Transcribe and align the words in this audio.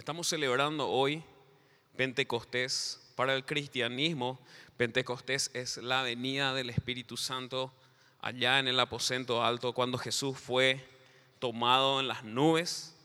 Estamos 0.00 0.28
celebrando 0.28 0.88
hoy 0.88 1.22
Pentecostés. 1.94 3.12
Para 3.16 3.34
el 3.34 3.44
cristianismo, 3.44 4.40
Pentecostés 4.78 5.50
es 5.52 5.76
la 5.76 6.02
venida 6.02 6.54
del 6.54 6.70
Espíritu 6.70 7.18
Santo 7.18 7.70
allá 8.18 8.60
en 8.60 8.68
el 8.68 8.80
aposento 8.80 9.44
alto 9.44 9.74
cuando 9.74 9.98
Jesús 9.98 10.38
fue 10.38 10.82
tomado 11.38 12.00
en 12.00 12.08
las 12.08 12.24
nubes 12.24 12.96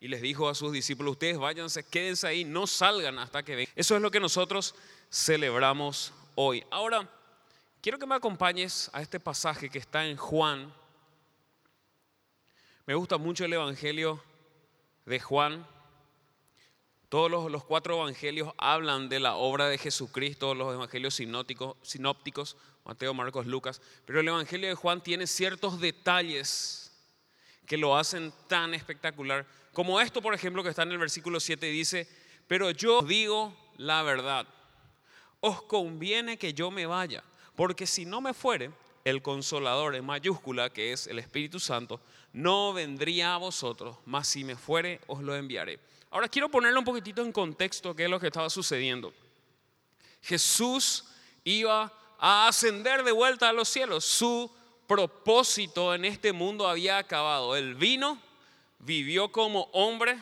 y 0.00 0.08
les 0.08 0.20
dijo 0.20 0.50
a 0.50 0.54
sus 0.54 0.70
discípulos, 0.70 1.12
ustedes 1.12 1.38
váyanse, 1.38 1.82
quédense 1.82 2.26
ahí, 2.26 2.44
no 2.44 2.66
salgan 2.66 3.18
hasta 3.18 3.42
que 3.42 3.56
vengan. 3.56 3.72
Eso 3.76 3.96
es 3.96 4.02
lo 4.02 4.10
que 4.10 4.20
nosotros 4.20 4.74
celebramos 5.10 6.12
hoy. 6.34 6.62
Ahora, 6.70 7.08
quiero 7.80 7.98
que 7.98 8.04
me 8.04 8.16
acompañes 8.16 8.90
a 8.92 9.00
este 9.00 9.18
pasaje 9.18 9.70
que 9.70 9.78
está 9.78 10.04
en 10.04 10.18
Juan. 10.18 10.70
Me 12.84 12.94
gusta 12.94 13.16
mucho 13.16 13.46
el 13.46 13.52
Evangelio 13.54 14.22
de 15.06 15.20
Juan. 15.20 15.66
Todos 17.08 17.50
los, 17.50 17.64
cuatro 17.64 17.96
evangelios 17.96 18.52
hablan 18.58 19.08
de 19.08 19.20
la 19.20 19.36
obra 19.36 19.68
de 19.68 19.78
Jesucristo, 19.78 20.54
los 20.54 20.74
evangelios 20.74 21.14
sinópticos, 21.14 21.76
sinópticos, 21.82 22.56
Mateo, 22.84 23.14
Marcos, 23.14 23.46
Lucas, 23.46 23.80
pero 24.04 24.20
el 24.20 24.28
Evangelio 24.28 24.68
de 24.68 24.74
Juan 24.74 25.02
tiene 25.02 25.26
ciertos 25.26 25.80
detalles 25.80 26.92
que 27.66 27.76
lo 27.76 27.96
hacen 27.96 28.32
tan 28.48 28.74
espectacular. 28.74 29.46
Como 29.72 30.00
esto, 30.00 30.20
por 30.20 30.34
ejemplo, 30.34 30.62
que 30.62 30.70
está 30.70 30.82
en 30.82 30.92
el 30.92 30.98
versículo 30.98 31.40
7, 31.40 31.66
dice, 31.66 32.08
pero 32.46 32.70
yo 32.70 33.00
digo 33.02 33.56
la 33.76 34.02
verdad, 34.02 34.46
os 35.40 35.62
conviene 35.62 36.36
que 36.36 36.52
yo 36.52 36.70
me 36.70 36.86
vaya, 36.86 37.22
porque 37.54 37.86
si 37.86 38.04
no 38.04 38.20
me 38.20 38.34
fuere, 38.34 38.70
el 39.04 39.22
consolador 39.22 39.94
en 39.94 40.04
mayúscula, 40.04 40.70
que 40.70 40.92
es 40.92 41.06
el 41.06 41.18
Espíritu 41.18 41.60
Santo, 41.60 42.00
no 42.32 42.72
vendría 42.72 43.34
a 43.34 43.38
vosotros, 43.38 43.98
mas 44.06 44.26
si 44.26 44.44
me 44.44 44.56
fuere, 44.56 45.00
os 45.06 45.22
lo 45.22 45.36
enviaré. 45.36 45.78
Ahora 46.10 46.28
quiero 46.28 46.48
ponerle 46.48 46.78
un 46.78 46.84
poquitito 46.84 47.22
en 47.22 47.32
contexto 47.32 47.94
qué 47.94 48.04
es 48.04 48.10
lo 48.10 48.18
que 48.18 48.28
estaba 48.28 48.48
sucediendo. 48.48 49.12
Jesús 50.22 51.04
iba 51.44 51.92
a 52.18 52.48
ascender 52.48 53.04
de 53.04 53.12
vuelta 53.12 53.50
a 53.50 53.52
los 53.52 53.68
cielos. 53.68 54.04
Su 54.04 54.50
propósito 54.86 55.94
en 55.94 56.04
este 56.04 56.32
mundo 56.32 56.66
había 56.66 56.98
acabado. 56.98 57.56
Él 57.56 57.74
vino, 57.74 58.18
vivió 58.78 59.30
como 59.30 59.68
hombre, 59.72 60.18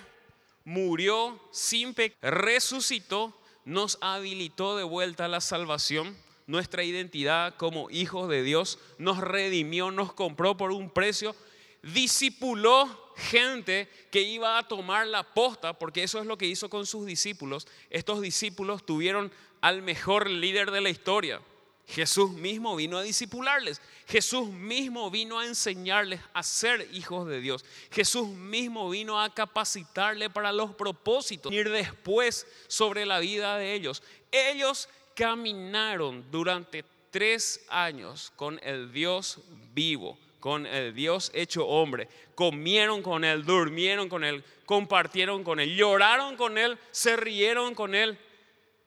murió 0.64 1.38
sin 1.52 1.94
pecado, 1.94 2.34
resucitó, 2.34 3.32
nos 3.64 3.98
habilitó 4.00 4.76
de 4.76 4.84
vuelta 4.84 5.26
a 5.26 5.28
la 5.28 5.40
salvación 5.40 6.16
nuestra 6.46 6.84
identidad 6.84 7.56
como 7.56 7.90
hijos 7.90 8.28
de 8.28 8.42
Dios, 8.42 8.78
nos 8.98 9.18
redimió, 9.18 9.90
nos 9.90 10.12
compró 10.12 10.56
por 10.56 10.72
un 10.72 10.90
precio, 10.90 11.34
discipuló 11.82 13.12
gente 13.16 13.88
que 14.10 14.22
iba 14.22 14.58
a 14.58 14.66
tomar 14.66 15.06
la 15.06 15.22
posta, 15.22 15.78
porque 15.78 16.02
eso 16.02 16.18
es 16.20 16.26
lo 16.26 16.38
que 16.38 16.46
hizo 16.46 16.68
con 16.68 16.86
sus 16.86 17.06
discípulos. 17.06 17.66
Estos 17.90 18.20
discípulos 18.20 18.84
tuvieron 18.84 19.32
al 19.60 19.82
mejor 19.82 20.28
líder 20.28 20.70
de 20.70 20.80
la 20.80 20.90
historia. 20.90 21.40
Jesús 21.86 22.30
mismo 22.30 22.76
vino 22.76 22.96
a 22.96 23.02
discipularles. 23.02 23.80
Jesús 24.06 24.48
mismo 24.48 25.10
vino 25.10 25.38
a 25.38 25.46
enseñarles 25.46 26.20
a 26.32 26.42
ser 26.42 26.88
hijos 26.92 27.26
de 27.26 27.40
Dios. 27.40 27.64
Jesús 27.90 28.28
mismo 28.28 28.88
vino 28.88 29.20
a 29.20 29.34
capacitarle 29.34 30.30
para 30.30 30.52
los 30.52 30.74
propósitos. 30.74 31.52
Ir 31.52 31.70
después 31.70 32.46
sobre 32.68 33.04
la 33.04 33.18
vida 33.18 33.58
de 33.58 33.74
ellos. 33.74 34.02
Ellos 34.30 34.88
caminaron 35.22 36.24
durante 36.32 36.84
tres 37.12 37.64
años 37.68 38.32
con 38.34 38.58
el 38.64 38.92
Dios 38.92 39.38
vivo, 39.72 40.18
con 40.40 40.66
el 40.66 40.92
Dios 40.92 41.30
hecho 41.32 41.64
hombre. 41.64 42.08
Comieron 42.34 43.02
con 43.02 43.22
Él, 43.22 43.44
durmieron 43.44 44.08
con 44.08 44.24
Él, 44.24 44.42
compartieron 44.66 45.44
con 45.44 45.60
Él, 45.60 45.76
lloraron 45.76 46.36
con 46.36 46.58
Él, 46.58 46.76
se 46.90 47.16
rieron 47.16 47.76
con 47.76 47.94
Él. 47.94 48.18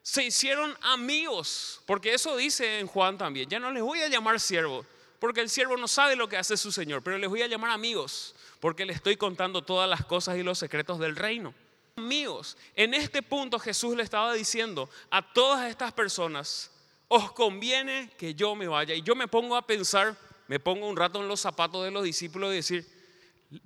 Se 0.01 0.25
hicieron 0.25 0.75
amigos, 0.81 1.81
porque 1.85 2.13
eso 2.13 2.35
dice 2.35 2.79
en 2.79 2.87
Juan 2.87 3.17
también. 3.17 3.49
Ya 3.49 3.57
no 3.61 3.71
les 3.71 3.81
voy 3.81 4.01
a 4.01 4.09
llamar 4.09 4.41
siervos, 4.41 4.85
porque 5.19 5.39
el 5.39 5.49
siervo 5.49 5.77
no 5.77 5.87
sabe 5.87 6.17
lo 6.17 6.27
que 6.27 6.35
hace 6.35 6.57
su 6.57 6.69
Señor, 6.69 7.01
pero 7.01 7.17
les 7.17 7.29
voy 7.29 7.43
a 7.43 7.47
llamar 7.47 7.71
amigos, 7.71 8.35
porque 8.59 8.83
le 8.83 8.91
estoy 8.91 9.15
contando 9.15 9.63
todas 9.63 9.89
las 9.89 10.03
cosas 10.03 10.37
y 10.37 10.43
los 10.43 10.59
secretos 10.59 10.99
del 10.99 11.15
reino. 11.15 11.53
Amigos, 11.97 12.57
en 12.75 12.93
este 12.93 13.21
punto 13.21 13.57
Jesús 13.57 13.95
le 13.95 14.03
estaba 14.03 14.33
diciendo 14.33 14.89
a 15.09 15.21
todas 15.21 15.69
estas 15.69 15.93
personas, 15.93 16.69
os 17.07 17.31
conviene 17.31 18.11
que 18.17 18.35
yo 18.35 18.53
me 18.53 18.67
vaya. 18.67 18.93
Y 18.93 19.01
yo 19.01 19.15
me 19.15 19.29
pongo 19.29 19.55
a 19.55 19.65
pensar, 19.65 20.17
me 20.49 20.59
pongo 20.59 20.89
un 20.89 20.97
rato 20.97 21.21
en 21.21 21.29
los 21.29 21.39
zapatos 21.39 21.85
de 21.85 21.91
los 21.91 22.03
discípulos 22.03 22.51
y 22.51 22.57
decir, 22.57 22.85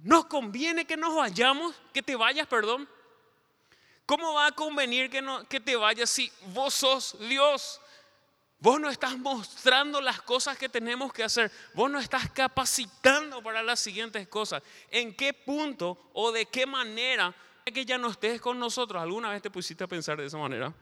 ¿nos 0.04 0.26
conviene 0.26 0.86
que 0.86 0.96
nos 0.96 1.16
vayamos? 1.16 1.74
Que 1.92 2.04
te 2.04 2.16
vayas, 2.16 2.46
perdón. 2.46 2.88
¿Cómo 4.06 4.36
va 4.36 4.46
a 4.46 4.52
convenir 4.52 5.10
que, 5.10 5.24
no, 5.24 5.48
que 5.48 5.60
te 5.60 5.76
vayas 5.76 6.12
si 6.12 6.32
vos 6.54 6.76
sos 6.76 7.18
Dios? 7.28 7.82
Vos 8.60 8.80
no 8.80 8.92
estás 8.92 9.18
mostrando 9.18 10.02
las 10.02 10.22
cosas 10.22 10.56
que 10.56 10.70
tenemos 10.70 11.12
que 11.12 11.24
hacer. 11.24 11.52
Vos 11.74 11.90
no 11.90 11.98
estás 11.98 12.30
capacitando 12.30 13.42
para 13.42 13.64
las 13.64 13.80
siguientes 13.80 14.28
cosas. 14.28 14.62
¿En 14.92 15.16
qué 15.16 15.34
punto 15.34 16.12
o 16.14 16.32
de 16.32 16.46
qué 16.46 16.68
manera 16.68 17.34
que 17.72 17.85
ya 17.85 17.97
no 17.97 18.09
estés 18.09 18.41
con 18.41 18.59
nosotros. 18.59 19.02
¿Alguna 19.02 19.30
vez 19.31 19.41
te 19.41 19.50
pusiste 19.50 19.84
a 19.84 19.88
pensar 19.88 20.18
de 20.18 20.25
esa 20.25 20.38
manera? 20.38 20.74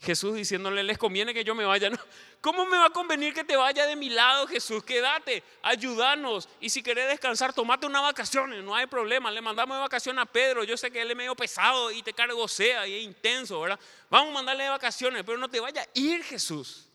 Jesús 0.00 0.36
diciéndole, 0.36 0.84
les 0.84 0.96
conviene 0.96 1.34
que 1.34 1.42
yo 1.42 1.56
me 1.56 1.64
vaya. 1.64 1.90
¿Cómo 2.40 2.64
me 2.66 2.78
va 2.78 2.86
a 2.86 2.90
convenir 2.90 3.34
que 3.34 3.42
te 3.42 3.56
vaya 3.56 3.84
de 3.84 3.96
mi 3.96 4.08
lado, 4.08 4.46
Jesús? 4.46 4.84
Quédate, 4.84 5.42
ayúdanos. 5.60 6.48
Y 6.60 6.70
si 6.70 6.84
querés 6.84 7.08
descansar, 7.08 7.52
tomate 7.52 7.86
una 7.86 8.00
vacación, 8.00 8.64
no 8.64 8.76
hay 8.76 8.86
problema. 8.86 9.30
Le 9.30 9.40
mandamos 9.40 9.76
de 9.76 9.80
vacación 9.80 10.18
a 10.20 10.26
Pedro. 10.26 10.62
Yo 10.62 10.76
sé 10.76 10.92
que 10.92 11.02
él 11.02 11.10
es 11.10 11.16
medio 11.16 11.34
pesado 11.34 11.90
y 11.90 12.02
te 12.02 12.12
cargo 12.12 12.46
sea 12.46 12.86
y 12.86 12.94
es 12.94 13.02
intenso, 13.02 13.60
¿verdad? 13.60 13.80
Vamos 14.08 14.30
a 14.30 14.34
mandarle 14.34 14.64
de 14.64 14.70
vacaciones, 14.70 15.24
pero 15.24 15.36
no 15.36 15.48
te 15.48 15.58
vaya 15.58 15.82
a 15.82 15.86
ir, 15.94 16.22
Jesús. 16.22 16.88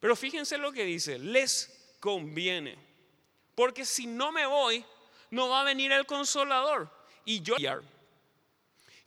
Pero 0.00 0.16
fíjense 0.16 0.58
lo 0.58 0.72
que 0.72 0.84
dice, 0.84 1.18
les 1.18 1.96
conviene. 2.00 2.76
Porque 3.54 3.84
si 3.84 4.06
no 4.06 4.32
me 4.32 4.46
voy, 4.46 4.84
no 5.30 5.48
va 5.48 5.60
a 5.60 5.64
venir 5.64 5.92
el 5.92 6.06
consolador. 6.06 6.90
Y 7.24 7.40
yo 7.40 7.54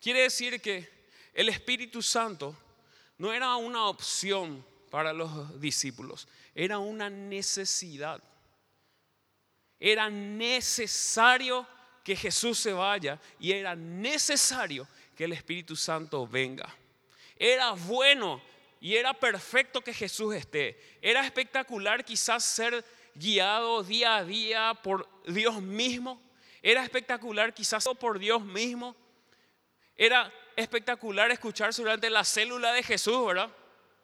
Quiere 0.01 0.21
decir 0.21 0.61
que 0.61 0.89
el 1.33 1.49
Espíritu 1.49 2.01
Santo 2.01 2.55
no 3.17 3.33
era 3.33 3.55
una 3.55 3.87
opción 3.87 4.63
para 4.89 5.13
los 5.13 5.59
discípulos, 5.59 6.27
era 6.53 6.79
una 6.79 7.09
necesidad. 7.09 8.21
Era 9.79 10.09
necesario 10.09 11.67
que 12.03 12.15
Jesús 12.15 12.57
se 12.57 12.73
vaya 12.73 13.19
y 13.39 13.51
era 13.51 13.75
necesario 13.75 14.87
que 15.15 15.25
el 15.25 15.33
Espíritu 15.33 15.75
Santo 15.75 16.25
venga. 16.25 16.73
Era 17.35 17.71
bueno 17.71 18.41
y 18.79 18.95
era 18.95 19.13
perfecto 19.13 19.81
que 19.81 19.93
Jesús 19.93 20.33
esté. 20.33 20.97
Era 21.01 21.25
espectacular 21.25 22.03
quizás 22.05 22.43
ser 22.43 22.83
guiado 23.13 23.83
día 23.83 24.17
a 24.17 24.23
día 24.23 24.73
por 24.81 25.07
Dios 25.27 25.61
mismo. 25.61 26.21
Era 26.61 26.83
espectacular 26.83 27.53
quizás 27.53 27.87
por 27.99 28.19
Dios 28.19 28.43
mismo 28.43 28.95
era 29.97 30.31
espectacular 30.55 31.31
escuchar 31.31 31.73
durante 31.73 32.09
la 32.09 32.23
célula 32.23 32.71
de 32.71 32.83
Jesús, 32.83 33.25
¿verdad? 33.25 33.49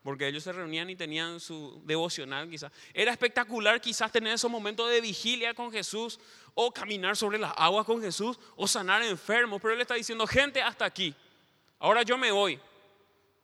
Porque 0.04 0.28
ellos 0.28 0.44
se 0.44 0.52
reunían 0.52 0.90
y 0.90 0.96
tenían 0.96 1.40
su 1.40 1.82
devocional 1.86 2.50
quizás. 2.50 2.72
Era 2.94 3.12
espectacular 3.12 3.80
quizás 3.80 4.12
tener 4.12 4.34
esos 4.34 4.52
momentos 4.52 4.90
de 4.90 5.00
vigilia 5.00 5.54
con 5.54 5.72
Jesús 5.72 6.20
o 6.54 6.72
caminar 6.72 7.16
sobre 7.16 7.38
las 7.38 7.54
aguas 7.56 7.86
con 7.86 8.02
Jesús 8.02 8.38
o 8.56 8.68
sanar 8.68 9.02
enfermos. 9.04 9.62
Pero 9.62 9.74
él 9.74 9.82
está 9.82 9.94
diciendo, 9.94 10.28
gente, 10.28 10.62
hasta 10.62 10.84
aquí. 10.84 11.16
Ahora 11.80 12.04
yo 12.04 12.18
me 12.18 12.32
voy. 12.32 12.60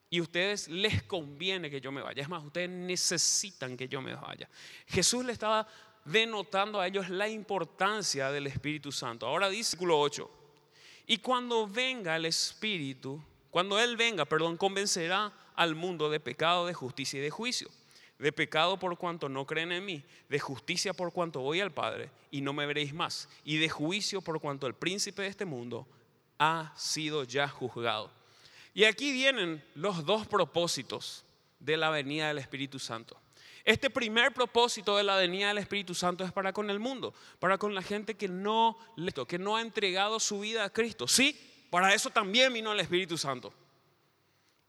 Y 0.09 0.19
ustedes 0.19 0.67
les 0.67 1.03
conviene 1.03 1.69
que 1.69 1.79
yo 1.79 1.91
me 1.91 2.01
vaya. 2.01 2.21
Es 2.21 2.29
más, 2.29 2.43
ustedes 2.43 2.69
necesitan 2.69 3.77
que 3.77 3.87
yo 3.87 4.01
me 4.01 4.15
vaya. 4.15 4.49
Jesús 4.87 5.23
le 5.23 5.31
estaba 5.31 5.67
denotando 6.03 6.81
a 6.81 6.87
ellos 6.87 7.09
la 7.09 7.27
importancia 7.27 8.31
del 8.31 8.47
Espíritu 8.47 8.91
Santo. 8.91 9.27
Ahora 9.27 9.49
dice, 9.49 9.77
versículo 9.77 9.99
8. 9.99 10.38
Y 11.09 11.17
cuando 11.17 11.67
venga 11.67 12.15
el 12.15 12.25
Espíritu, 12.25 13.19
cuando 13.49 13.79
Él 13.79 13.97
venga, 13.97 14.25
perdón, 14.25 14.57
convencerá 14.57 15.33
al 15.55 15.73
mundo 15.73 16.07
de 16.07 16.19
pecado, 16.19 16.67
de 16.67 16.75
justicia 16.75 17.17
y 17.17 17.23
de 17.23 17.31
juicio. 17.31 17.67
De 18.19 18.31
pecado 18.31 18.77
por 18.77 18.95
cuanto 18.95 19.27
no 19.27 19.47
creen 19.47 19.71
en 19.71 19.83
mí, 19.83 20.03
de 20.29 20.39
justicia 20.39 20.93
por 20.93 21.11
cuanto 21.11 21.39
voy 21.39 21.61
al 21.61 21.71
Padre 21.71 22.11
y 22.29 22.41
no 22.41 22.53
me 22.53 22.67
veréis 22.67 22.93
más, 22.93 23.27
y 23.43 23.57
de 23.57 23.69
juicio 23.69 24.21
por 24.21 24.39
cuanto 24.39 24.67
el 24.67 24.75
príncipe 24.75 25.23
de 25.23 25.29
este 25.29 25.45
mundo 25.45 25.87
ha 26.37 26.71
sido 26.77 27.23
ya 27.23 27.47
juzgado. 27.47 28.11
Y 28.75 28.83
aquí 28.83 29.11
vienen 29.11 29.63
los 29.73 30.05
dos 30.05 30.27
propósitos 30.27 31.25
de 31.59 31.75
la 31.75 31.89
venida 31.89 32.27
del 32.27 32.37
Espíritu 32.37 32.77
Santo. 32.77 33.19
Este 33.69 33.91
primer 33.91 34.33
propósito 34.33 34.97
de 34.97 35.03
la 35.03 35.15
venida 35.15 35.49
del 35.49 35.59
Espíritu 35.59 35.93
Santo 35.93 36.23
es 36.23 36.31
para 36.31 36.51
con 36.51 36.71
el 36.71 36.79
mundo, 36.79 37.13
para 37.37 37.59
con 37.59 37.75
la 37.75 37.83
gente 37.83 38.15
que 38.15 38.27
no, 38.27 38.75
que 39.27 39.37
no 39.37 39.57
ha 39.57 39.61
entregado 39.61 40.19
su 40.19 40.39
vida 40.39 40.63
a 40.63 40.71
Cristo. 40.71 41.07
Sí, 41.07 41.39
para 41.69 41.93
eso 41.93 42.09
también 42.09 42.51
vino 42.51 42.73
el 42.73 42.79
Espíritu 42.79 43.15
Santo. 43.15 43.53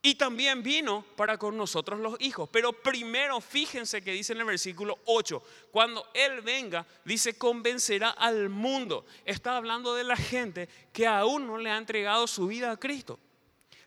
Y 0.02 0.17
también 0.17 0.62
vino 0.62 1.02
para 1.17 1.38
con 1.38 1.56
nosotros 1.56 1.99
los 1.99 2.20
hijos. 2.20 2.50
Pero 2.52 2.75
primero 2.75 3.41
fíjense 3.41 4.02
que 4.02 4.12
dice 4.12 4.35
en 4.35 4.41
el 4.41 4.44
versículo 4.44 4.99
8, 5.06 5.43
cuando 5.70 6.06
Él 6.12 6.43
venga, 6.43 6.87
dice, 7.03 7.38
convencerá 7.38 8.11
al 8.11 8.50
mundo. 8.50 9.06
Está 9.25 9.56
hablando 9.56 9.94
de 9.94 10.05
la 10.05 10.17
gente 10.17 10.69
que 10.93 11.06
aún 11.06 11.46
no 11.46 11.56
le 11.56 11.70
ha 11.70 11.79
entregado 11.79 12.26
su 12.26 12.49
vida 12.49 12.70
a 12.70 12.76
Cristo. 12.76 13.19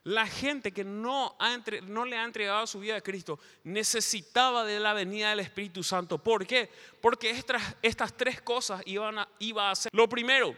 La 0.06 0.28
gente 0.28 0.74
que 0.74 0.84
no, 0.84 1.38
le 1.40 2.18
ha 2.18 2.26
entregado 2.26 2.68
su 2.68 2.80
vida 2.80 2.98
a 2.98 3.02
Cristo 3.02 3.40
necesitaba 3.64 4.66
de 4.66 4.80
la 4.80 4.94
venida 4.94 5.30
del 5.30 5.40
Espíritu 5.40 5.82
Santo. 5.82 6.18
¿Por 6.18 6.46
qué? 6.46 6.70
Porque 7.00 7.30
estas, 7.30 8.18
tres 8.18 8.42
cosas 8.42 8.82
iban 8.86 9.20
a, 9.20 9.30
iba. 9.40 9.72
Lo 9.94 10.10
primero, 10.10 10.56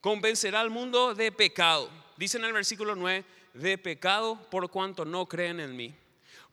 convencerá 0.00 0.60
al 0.60 0.70
mundo 0.70 1.16
de 1.16 1.32
pecado. 1.32 1.90
Dice 2.16 2.38
en 2.38 2.44
el 2.44 2.52
versículo 2.52 2.94
9, 2.94 3.24
de 3.54 3.76
pecado 3.76 4.38
por 4.50 4.70
cuanto 4.70 5.04
no 5.04 5.26
creen 5.26 5.58
en 5.58 5.74
mí. 5.74 5.92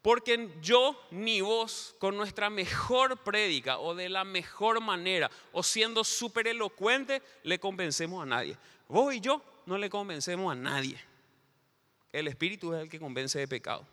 Porque 0.02 0.50
yo 0.60 1.00
ni 1.12 1.40
vos 1.40 1.94
con 2.00 2.16
nuestra 2.16 2.50
mejor 2.50 3.18
prédica 3.18 3.78
o 3.78 3.94
de 3.94 4.08
la 4.08 4.24
mejor 4.24 4.80
manera 4.80 5.30
o 5.52 5.62
siendo 5.62 6.02
súper 6.02 6.48
elocuente 6.48 7.22
le 7.44 7.60
convencemos 7.60 8.24
a 8.24 8.26
nadie. 8.26 8.58
Vos 8.88 9.14
y 9.14 9.20
yo 9.20 9.40
no 9.66 9.78
le 9.78 9.88
convencemos 9.88 10.52
a 10.52 10.56
nadie. 10.56 11.13
El 12.14 12.28
Espíritu 12.28 12.72
es 12.72 12.80
el 12.80 12.88
que 12.88 13.00
convence 13.00 13.40
de 13.40 13.48
pecado. 13.48 13.84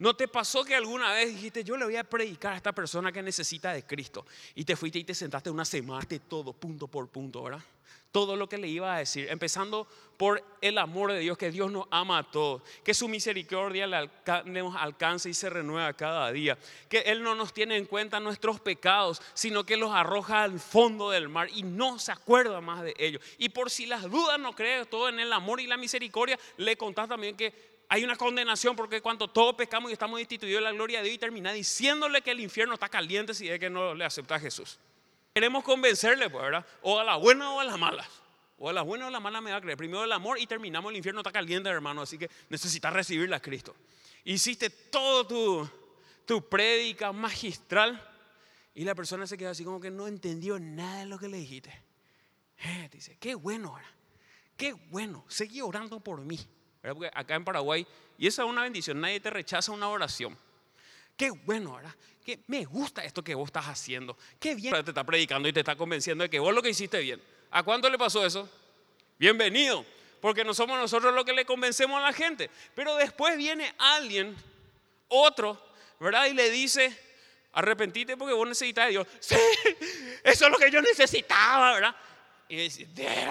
¿No 0.00 0.16
te 0.16 0.28
pasó 0.28 0.64
que 0.64 0.74
alguna 0.74 1.12
vez 1.12 1.28
dijiste, 1.28 1.62
yo 1.62 1.76
le 1.76 1.84
voy 1.84 1.96
a 1.96 2.04
predicar 2.04 2.54
a 2.54 2.56
esta 2.56 2.72
persona 2.72 3.12
que 3.12 3.22
necesita 3.22 3.74
de 3.74 3.84
Cristo? 3.84 4.24
Y 4.54 4.64
te 4.64 4.74
fuiste 4.74 4.98
y 4.98 5.04
te 5.04 5.14
sentaste 5.14 5.50
una 5.50 5.66
semana 5.66 6.06
de 6.08 6.20
todo, 6.20 6.54
punto 6.54 6.88
por 6.88 7.06
punto, 7.08 7.42
¿verdad? 7.42 7.62
todo 8.12 8.36
lo 8.36 8.48
que 8.48 8.58
le 8.58 8.68
iba 8.68 8.94
a 8.94 8.98
decir, 8.98 9.28
empezando 9.30 9.86
por 10.16 10.42
el 10.60 10.78
amor 10.78 11.12
de 11.12 11.20
Dios, 11.20 11.38
que 11.38 11.50
Dios 11.50 11.70
nos 11.70 11.86
ama 11.90 12.18
a 12.18 12.30
todos, 12.30 12.62
que 12.84 12.92
su 12.92 13.08
misericordia 13.08 13.86
nos 14.44 14.76
alcanza 14.76 15.28
y 15.28 15.34
se 15.34 15.48
renueva 15.48 15.92
cada 15.94 16.30
día, 16.32 16.58
que 16.88 16.98
Él 16.98 17.22
no 17.22 17.34
nos 17.34 17.54
tiene 17.54 17.76
en 17.76 17.86
cuenta 17.86 18.20
nuestros 18.20 18.60
pecados, 18.60 19.22
sino 19.32 19.64
que 19.64 19.76
los 19.76 19.92
arroja 19.92 20.42
al 20.42 20.58
fondo 20.58 21.10
del 21.10 21.28
mar 21.28 21.48
y 21.54 21.62
no 21.62 21.98
se 21.98 22.12
acuerda 22.12 22.60
más 22.60 22.82
de 22.82 22.94
ellos. 22.98 23.22
Y 23.38 23.50
por 23.50 23.70
si 23.70 23.86
las 23.86 24.02
dudas 24.02 24.38
no 24.38 24.54
cree 24.54 24.84
todo 24.86 25.08
en 25.08 25.20
el 25.20 25.32
amor 25.32 25.60
y 25.60 25.66
la 25.66 25.76
misericordia, 25.76 26.38
le 26.58 26.76
contás 26.76 27.08
también 27.08 27.36
que 27.36 27.69
hay 27.92 28.04
una 28.04 28.14
condenación 28.14 28.76
porque 28.76 29.02
cuando 29.02 29.26
todos 29.26 29.56
pecamos 29.56 29.90
y 29.90 29.94
estamos 29.94 30.20
instituidos 30.20 30.58
en 30.58 30.64
la 30.64 30.70
gloria 30.70 30.98
de 30.98 31.06
Dios 31.06 31.16
y 31.16 31.18
termina 31.18 31.52
diciéndole 31.52 32.22
que 32.22 32.30
el 32.30 32.38
infierno 32.38 32.74
está 32.74 32.88
caliente 32.88 33.34
si 33.34 33.48
es 33.48 33.58
que 33.58 33.68
no 33.68 33.94
le 33.96 34.04
acepta 34.04 34.36
a 34.36 34.38
Jesús. 34.38 34.78
Queremos 35.34 35.64
convencerle, 35.64 36.30
pues, 36.30 36.44
¿verdad? 36.44 36.64
O 36.82 37.00
a 37.00 37.04
la 37.04 37.16
buena 37.16 37.50
o 37.50 37.58
a 37.58 37.64
las 37.64 37.76
malas. 37.76 38.06
O 38.58 38.68
a 38.68 38.72
la 38.72 38.82
buena 38.82 39.06
o 39.06 39.08
a 39.08 39.10
la 39.10 39.18
mala 39.18 39.40
me 39.40 39.50
va 39.50 39.56
a 39.56 39.60
creer. 39.60 39.76
Primero 39.76 40.04
el 40.04 40.12
amor 40.12 40.38
y 40.38 40.46
terminamos 40.46 40.90
el 40.92 40.98
infierno 40.98 41.22
está 41.22 41.32
caliente, 41.32 41.68
hermano. 41.68 42.02
Así 42.02 42.16
que 42.16 42.30
necesitas 42.48 42.92
recibirla 42.92 43.38
a 43.38 43.42
Cristo. 43.42 43.74
Hiciste 44.22 44.70
todo 44.70 45.26
tu, 45.26 45.68
tu 46.24 46.48
prédica 46.48 47.10
magistral 47.10 48.08
y 48.72 48.84
la 48.84 48.94
persona 48.94 49.26
se 49.26 49.36
queda 49.36 49.50
así 49.50 49.64
como 49.64 49.80
que 49.80 49.90
no 49.90 50.06
entendió 50.06 50.60
nada 50.60 51.00
de 51.00 51.06
lo 51.06 51.18
que 51.18 51.26
le 51.26 51.38
dijiste. 51.38 51.76
Eh, 52.62 52.88
dice, 52.92 53.16
qué 53.18 53.34
bueno. 53.34 53.76
Qué 54.56 54.74
bueno. 54.74 55.24
Seguí 55.26 55.60
orando 55.60 55.98
por 55.98 56.20
mí. 56.20 56.38
¿Verdad? 56.82 56.96
Porque 56.96 57.10
acá 57.14 57.34
en 57.34 57.44
Paraguay, 57.44 57.86
y 58.18 58.26
esa 58.26 58.42
es 58.42 58.48
una 58.48 58.62
bendición, 58.62 59.00
nadie 59.00 59.20
te 59.20 59.30
rechaza 59.30 59.72
una 59.72 59.88
oración. 59.88 60.36
Qué 61.16 61.30
bueno, 61.30 61.74
¿verdad? 61.74 61.94
Que 62.24 62.40
me 62.46 62.64
gusta 62.64 63.04
esto 63.04 63.22
que 63.22 63.34
vos 63.34 63.48
estás 63.48 63.66
haciendo. 63.66 64.16
Qué 64.38 64.54
bien. 64.54 64.72
Te 64.84 64.90
está 64.90 65.04
predicando 65.04 65.48
y 65.48 65.52
te 65.52 65.60
está 65.60 65.76
convenciendo 65.76 66.22
de 66.22 66.30
que 66.30 66.38
vos 66.38 66.54
lo 66.54 66.62
que 66.62 66.70
hiciste 66.70 66.98
bien. 67.00 67.22
¿A 67.50 67.62
cuánto 67.62 67.90
le 67.90 67.98
pasó 67.98 68.24
eso? 68.24 68.48
Bienvenido. 69.18 69.84
Porque 70.20 70.44
no 70.44 70.54
somos 70.54 70.78
nosotros 70.78 71.14
los 71.14 71.24
que 71.24 71.32
le 71.32 71.44
convencemos 71.44 71.98
a 71.98 72.04
la 72.04 72.12
gente. 72.12 72.50
Pero 72.74 72.96
después 72.96 73.36
viene 73.36 73.74
alguien, 73.78 74.36
otro, 75.08 75.62
¿verdad? 75.98 76.26
Y 76.26 76.34
le 76.34 76.50
dice, 76.50 76.98
arrepentite 77.52 78.16
porque 78.16 78.34
vos 78.34 78.48
necesitas 78.48 78.86
de 78.86 78.90
Dios. 78.92 79.06
Sí, 79.20 79.36
eso 80.24 80.46
es 80.46 80.50
lo 80.50 80.58
que 80.58 80.70
yo 80.70 80.80
necesitaba, 80.80 81.72
¿verdad? 81.72 81.96
Y 82.48 82.56
dice, 82.56 82.88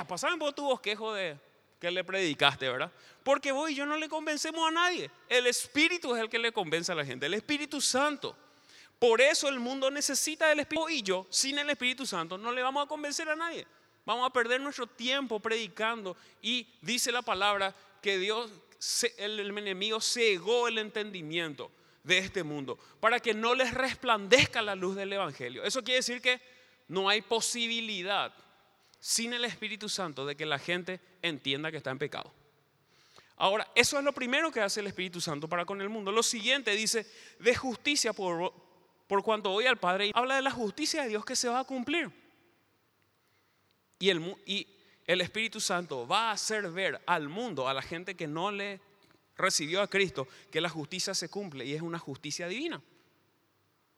pasaban 0.08 0.40
por 0.40 0.54
tu 0.54 0.64
bosquejo 0.66 1.14
de 1.14 1.38
que 1.80 1.90
le 1.90 2.04
predicaste, 2.04 2.70
¿verdad? 2.70 2.92
Porque 3.24 3.52
vos 3.52 3.70
y 3.70 3.76
yo 3.76 3.86
no 3.86 3.98
le 3.98 4.10
convencemos 4.10 4.68
a 4.68 4.72
nadie. 4.72 5.10
El 5.28 5.48
Espíritu 5.48 6.16
es 6.16 6.22
el 6.22 6.30
que 6.30 6.40
le 6.40 6.52
convence 6.52 6.92
a 6.92 6.96
la 6.96 7.06
gente, 7.06 7.26
el 7.26 7.34
Espíritu 7.34 7.80
Santo. 7.80 8.36
Por 8.98 9.22
eso 9.22 9.48
el 9.48 9.60
mundo 9.60 9.90
necesita 9.90 10.48
del 10.48 10.60
Espíritu 10.60 10.90
y 10.90 11.02
yo, 11.02 11.26
sin 11.30 11.58
el 11.58 11.70
Espíritu 11.70 12.06
Santo, 12.06 12.38
no 12.38 12.52
le 12.52 12.62
vamos 12.62 12.86
a 12.86 12.88
convencer 12.88 13.30
a 13.30 13.36
nadie. 13.36 13.66
Vamos 14.06 14.28
a 14.28 14.34
perder 14.34 14.60
nuestro 14.60 14.88
tiempo 14.88 15.40
predicando 15.40 16.18
y 16.42 16.68
dice 16.82 17.12
la 17.12 17.22
palabra 17.22 17.74
que 18.02 18.18
Dios, 18.18 18.52
el, 19.18 19.40
el 19.40 19.58
enemigo 19.58 20.02
cegó 20.02 20.68
el 20.68 20.80
entendimiento 20.80 21.72
de 22.04 22.18
este 22.18 22.44
mundo 22.44 22.78
para 23.00 23.20
que 23.20 23.34
no 23.34 23.54
les 23.56 23.74
resplandezca 23.74 24.62
la 24.62 24.76
luz 24.76 24.96
del 24.96 25.14
Evangelio. 25.14 25.64
Eso 25.64 25.84
quiere 25.84 26.00
decir 26.00 26.22
que 26.22 26.42
no 26.88 27.08
hay 27.08 27.22
posibilidad 27.22 28.34
sin 29.00 29.34
el 29.34 29.46
Espíritu 29.46 29.88
Santo 29.88 30.26
de 30.26 30.36
que 30.36 30.46
la 30.46 30.60
gente 30.60 31.00
entienda 31.22 31.72
que 31.72 31.78
está 31.78 31.92
en 31.92 32.00
pecado. 32.00 32.32
Ahora, 33.38 33.68
eso 33.74 33.98
es 33.98 34.04
lo 34.04 34.12
primero 34.12 34.52
que 34.52 34.60
hace 34.60 34.82
el 34.82 34.88
Espíritu 34.88 35.22
Santo 35.22 35.48
para 35.48 35.66
con 35.66 35.82
el 35.82 35.88
mundo. 35.88 36.12
Lo 36.12 36.24
siguiente 36.24 36.72
dice, 36.72 37.06
de 37.40 37.56
justicia 37.56 38.12
por, 38.12 38.54
por 39.08 39.24
cuanto 39.24 39.50
voy 39.50 39.66
al 39.66 39.78
Padre. 39.78 40.08
Y 40.08 40.12
habla 40.14 40.36
de 40.36 40.42
la 40.42 40.52
justicia 40.52 41.04
de 41.04 41.10
Dios 41.10 41.24
que 41.24 41.38
se 41.38 41.48
va 41.48 41.60
a 41.60 41.64
cumplir. 41.64 42.12
Y 43.98 44.10
el, 44.10 44.36
y 44.46 44.68
el 45.06 45.22
Espíritu 45.22 45.62
Santo 45.62 46.06
va 46.06 46.30
a 46.30 46.32
hacer 46.34 46.70
ver 46.70 47.02
al 47.06 47.30
mundo, 47.30 47.68
a 47.68 47.74
la 47.74 47.82
gente 47.82 48.16
que 48.16 48.28
no 48.28 48.52
le 48.52 48.82
recibió 49.38 49.82
a 49.82 49.88
Cristo, 49.88 50.28
que 50.52 50.62
la 50.62 50.70
justicia 50.70 51.14
se 51.16 51.30
cumple 51.30 51.66
y 51.66 51.74
es 51.74 51.82
una 51.82 51.98
justicia 51.98 52.48
divina. 52.48 52.82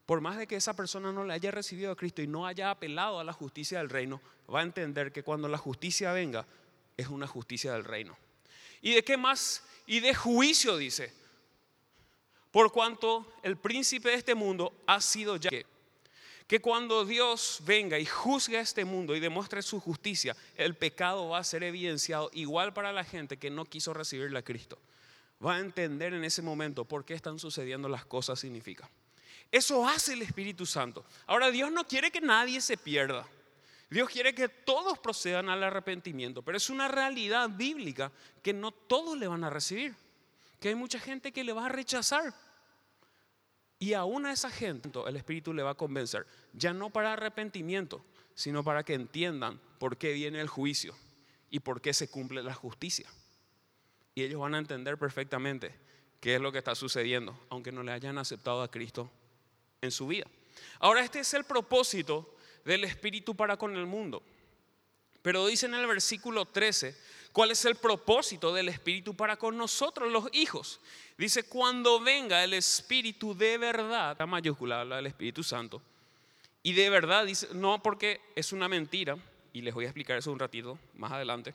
Por 0.06 0.22
más 0.22 0.38
de 0.38 0.46
que 0.46 0.56
esa 0.56 0.76
persona 0.76 1.12
no 1.12 1.26
le 1.26 1.34
haya 1.34 1.52
recibido 1.52 1.92
a 1.92 1.96
Cristo 1.96 2.22
y 2.22 2.28
no 2.28 2.46
haya 2.46 2.70
apelado 2.70 3.20
a 3.20 3.24
la 3.24 3.34
justicia 3.34 3.80
del 3.80 3.90
reino, 3.90 4.22
va 4.54 4.60
a 4.60 4.64
entender 4.64 5.12
que 5.12 5.24
cuando 5.24 5.48
la 5.48 5.58
justicia 5.58 6.12
venga, 6.14 6.46
es 7.02 7.10
una 7.10 7.28
justicia 7.28 7.74
del 7.74 7.84
reino. 7.84 8.18
¿Y 8.82 8.94
de 8.94 9.04
qué 9.04 9.18
más? 9.18 9.64
Y 9.86 10.00
de 10.00 10.16
juicio, 10.16 10.78
dice. 10.78 11.14
Por 12.52 12.72
cuanto 12.72 13.26
el 13.44 13.58
príncipe 13.58 14.10
de 14.10 14.16
este 14.16 14.36
mundo 14.36 14.74
ha 14.88 15.00
sido 15.02 15.38
ya. 15.38 15.50
Que 16.48 16.60
cuando 16.60 17.06
Dios 17.06 17.60
venga 17.66 17.98
y 17.98 18.06
juzgue 18.06 18.58
a 18.58 18.62
este 18.62 18.84
mundo 18.84 19.16
y 19.16 19.22
demuestre 19.22 19.62
su 19.62 19.80
justicia, 19.80 20.36
el 20.56 20.76
pecado 20.76 21.30
va 21.30 21.38
a 21.38 21.44
ser 21.46 21.64
evidenciado 21.64 22.30
igual 22.34 22.74
para 22.74 22.92
la 22.92 23.06
gente 23.06 23.38
que 23.38 23.50
no 23.50 23.64
quiso 23.64 23.94
recibirle 23.94 24.40
a 24.40 24.44
Cristo. 24.44 24.78
Va 25.44 25.56
a 25.56 25.60
entender 25.60 26.14
en 26.14 26.26
ese 26.26 26.42
momento 26.42 26.84
por 26.84 27.06
qué 27.06 27.14
están 27.14 27.40
sucediendo 27.40 27.88
las 27.88 28.06
cosas, 28.06 28.40
significa. 28.40 28.90
Eso 29.50 29.88
hace 29.88 30.14
el 30.14 30.22
Espíritu 30.22 30.66
Santo. 30.66 31.06
Ahora, 31.26 31.52
Dios 31.52 31.72
no 31.72 31.88
quiere 31.88 32.12
que 32.12 32.22
nadie 32.22 32.60
se 32.60 32.78
pierda. 32.78 33.26
Dios 33.92 34.10
quiere 34.10 34.34
que 34.34 34.48
todos 34.48 34.98
procedan 35.00 35.50
al 35.50 35.62
arrepentimiento, 35.64 36.42
pero 36.42 36.56
es 36.56 36.70
una 36.70 36.88
realidad 36.88 37.50
bíblica 37.50 38.10
que 38.42 38.54
no 38.54 38.72
todos 38.72 39.18
le 39.18 39.28
van 39.28 39.44
a 39.44 39.50
recibir, 39.50 39.94
que 40.62 40.70
hay 40.70 40.76
mucha 40.76 40.98
gente 40.98 41.34
que 41.34 41.44
le 41.44 41.52
va 41.52 41.66
a 41.66 41.70
rechazar. 41.70 42.34
Y 43.80 43.92
aún 43.92 44.26
a 44.26 44.32
esa 44.32 44.50
gente 44.50 44.90
el 45.06 45.18
Espíritu 45.18 45.54
le 45.54 45.62
va 45.62 45.72
a 45.72 45.76
convencer, 45.76 46.26
ya 46.54 46.72
no 46.72 46.90
para 46.90 47.12
arrepentimiento, 47.12 48.02
sino 48.34 48.64
para 48.64 48.86
que 48.86 48.94
entiendan 48.94 49.60
por 49.78 49.98
qué 49.98 50.14
viene 50.14 50.40
el 50.40 50.48
juicio 50.48 50.96
y 51.50 51.60
por 51.60 51.82
qué 51.82 51.94
se 51.94 52.10
cumple 52.10 52.42
la 52.44 52.54
justicia. 52.54 53.10
Y 54.16 54.24
ellos 54.24 54.40
van 54.40 54.56
a 54.56 54.60
entender 54.60 54.98
perfectamente 54.98 55.76
qué 56.22 56.36
es 56.36 56.42
lo 56.42 56.54
que 56.54 56.60
está 56.60 56.76
sucediendo, 56.76 57.38
aunque 57.50 57.74
no 57.74 57.84
le 57.84 57.92
hayan 57.92 58.18
aceptado 58.18 58.62
a 58.62 58.72
Cristo 58.72 59.12
en 59.82 59.92
su 59.92 60.08
vida. 60.08 60.28
Ahora, 60.80 61.04
este 61.04 61.20
es 61.20 61.34
el 61.34 61.44
propósito 61.44 62.38
del 62.66 62.84
Espíritu 62.84 63.36
para 63.36 63.58
con 63.58 63.76
el 63.76 63.86
mundo. 63.86 64.24
Pero 65.22 65.46
dice 65.48 65.68
en 65.68 65.76
el 65.76 65.86
versículo 65.86 66.46
13, 66.46 66.98
¿cuál 67.32 67.52
es 67.52 67.64
el 67.66 67.76
propósito 67.76 68.54
del 68.54 68.70
Espíritu 68.70 69.16
para 69.16 69.38
con 69.38 69.58
nosotros 69.58 70.12
los 70.12 70.28
hijos? 70.34 70.80
Dice, 71.18 71.44
cuando 71.44 72.00
venga 72.00 72.44
el 72.44 72.54
Espíritu 72.54 73.36
de 73.36 73.58
verdad, 73.58 74.16
la 74.18 74.26
mayúscula 74.26 74.82
habla 74.82 74.96
del 74.96 75.08
Espíritu 75.08 75.44
Santo, 75.44 75.82
y 76.64 76.74
de 76.74 76.90
verdad 76.90 77.26
dice, 77.26 77.48
no 77.54 77.82
porque 77.82 78.22
es 78.36 78.52
una 78.52 78.68
mentira, 78.68 79.18
y 79.54 79.62
les 79.62 79.74
voy 79.74 79.86
a 79.86 79.90
explicar 79.90 80.18
eso 80.18 80.32
un 80.32 80.40
ratito 80.40 80.80
más 80.96 81.12
adelante. 81.12 81.54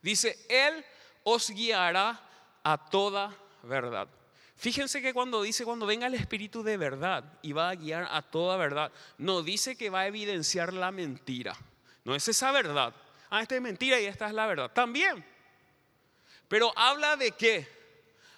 Dice, 0.00 0.38
Él 0.48 0.84
os 1.24 1.50
guiará 1.50 2.20
a 2.62 2.88
toda 2.90 3.34
verdad. 3.62 4.08
Fíjense 4.58 5.00
que 5.00 5.14
cuando 5.14 5.42
dice, 5.42 5.64
cuando 5.64 5.86
venga 5.86 6.08
el 6.08 6.14
Espíritu 6.14 6.64
de 6.64 6.76
verdad 6.76 7.24
y 7.42 7.52
va 7.52 7.70
a 7.70 7.76
guiar 7.76 8.08
a 8.10 8.22
toda 8.22 8.56
verdad, 8.56 8.90
no 9.16 9.42
dice 9.42 9.76
que 9.76 9.88
va 9.88 10.00
a 10.00 10.06
evidenciar 10.08 10.72
la 10.72 10.90
mentira. 10.90 11.56
No 12.04 12.14
es 12.16 12.26
esa 12.26 12.50
verdad. 12.50 12.92
Ah, 13.30 13.40
esta 13.40 13.54
es 13.54 13.62
mentira 13.62 14.00
y 14.00 14.06
esta 14.06 14.26
es 14.26 14.34
la 14.34 14.46
verdad. 14.46 14.72
También. 14.72 15.24
Pero 16.48 16.72
habla 16.76 17.16
de 17.16 17.30
qué? 17.32 17.68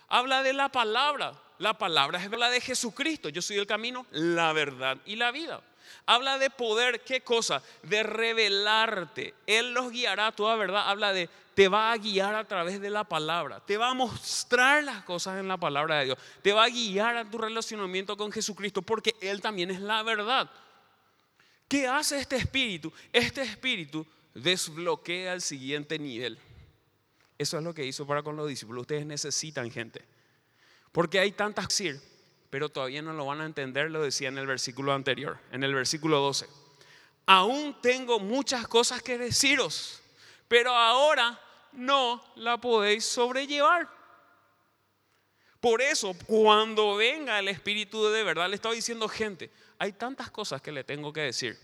Habla 0.09 0.43
de 0.43 0.53
la 0.53 0.69
palabra. 0.69 1.41
La 1.59 1.79
palabra 1.79 2.23
es 2.23 2.31
la 2.31 2.51
de 2.51 2.61
Jesucristo. 2.61 3.31
Yo 3.31 3.41
soy 3.41 3.57
el 3.57 3.67
camino, 3.67 4.07
la 4.11 4.53
verdad 4.53 4.99
y 5.07 5.17
la 5.17 5.31
vida. 5.31 5.63
Habla 6.07 6.39
de 6.39 6.51
poder, 6.51 7.01
¿qué 7.03 7.21
cosa? 7.23 7.63
De 7.83 8.03
revelarte. 8.03 9.35
Él 9.47 9.73
los 9.73 9.91
guiará 9.91 10.29
a 10.29 10.33
toda 10.33 10.57
verdad. 10.57 10.89
Habla 10.89 11.13
de, 11.13 11.29
te 11.55 11.69
va 11.69 11.93
a 11.93 11.97
guiar 11.97 12.35
a 12.35 12.47
través 12.47 12.81
de 12.81 12.91
la 12.91 13.05
palabra. 13.05 13.61
Te 13.61 13.77
va 13.77 13.91
a 13.91 13.95
mostrar 13.95 14.83
las 14.85 15.05
cosas 15.05 15.39
en 15.39 15.49
la 15.49 15.57
palabra 15.57 15.99
de 15.99 16.07
Dios. 16.07 16.19
Te 16.43 16.53
va 16.53 16.65
a 16.65 16.69
guiar 16.69 17.17
a 17.17 17.29
tu 17.29 17.39
relacionamiento 17.39 18.17
con 18.17 18.33
Jesucristo 18.33 18.83
porque 18.83 19.15
Él 19.21 19.41
también 19.41 19.71
es 19.71 19.81
la 19.81 20.03
verdad. 20.03 20.51
¿Qué 21.69 21.87
hace 21.87 22.19
este 22.19 22.37
espíritu? 22.37 22.93
Este 23.13 23.43
espíritu 23.43 24.07
desbloquea 24.35 25.35
el 25.35 25.41
siguiente 25.41 25.99
nivel. 25.99 26.39
Eso 27.39 27.59
es 27.59 27.65
lo 27.65 27.73
que 27.73 27.87
hizo 27.87 28.07
para 28.07 28.23
con 28.23 28.37
los 28.37 28.49
discípulos. 28.49 28.83
Ustedes 28.83 29.07
necesitan 29.07 29.71
gente. 29.71 30.05
Porque 30.93 31.21
hay 31.21 31.33
tantas 31.33 31.69
decir, 31.69 32.01
pero 32.51 32.69
todavía 32.69 33.01
no 33.01 33.13
lo 33.13 33.25
van 33.25 33.41
a 33.41 33.47
entender, 33.47 33.91
lo 33.91 34.03
decía 34.03 34.29
en 34.29 34.39
el 34.39 34.47
versículo 34.47 34.93
anterior, 34.93 35.39
en 35.53 35.63
el 35.63 35.75
versículo 35.75 36.19
12. 36.19 36.49
Aún 37.27 37.77
tengo 37.81 38.19
muchas 38.19 38.67
cosas 38.67 39.03
que 39.03 39.17
deciros, 39.17 40.03
pero 40.49 40.75
ahora 40.75 41.41
no 41.73 42.23
la 42.35 42.61
podéis 42.61 43.05
sobrellevar. 43.05 43.89
Por 45.61 45.81
eso, 45.81 46.17
cuando 46.27 46.97
venga 46.97 47.39
el 47.39 47.49
Espíritu 47.49 48.09
de 48.09 48.25
verdad, 48.25 48.49
le 48.49 48.57
estaba 48.57 48.75
diciendo 48.75 49.09
gente, 49.09 49.51
hay 49.79 49.93
tantas 49.93 50.31
cosas 50.31 50.61
que 50.61 50.73
le 50.73 50.85
tengo 50.85 51.13
que 51.13 51.21
decir, 51.21 51.57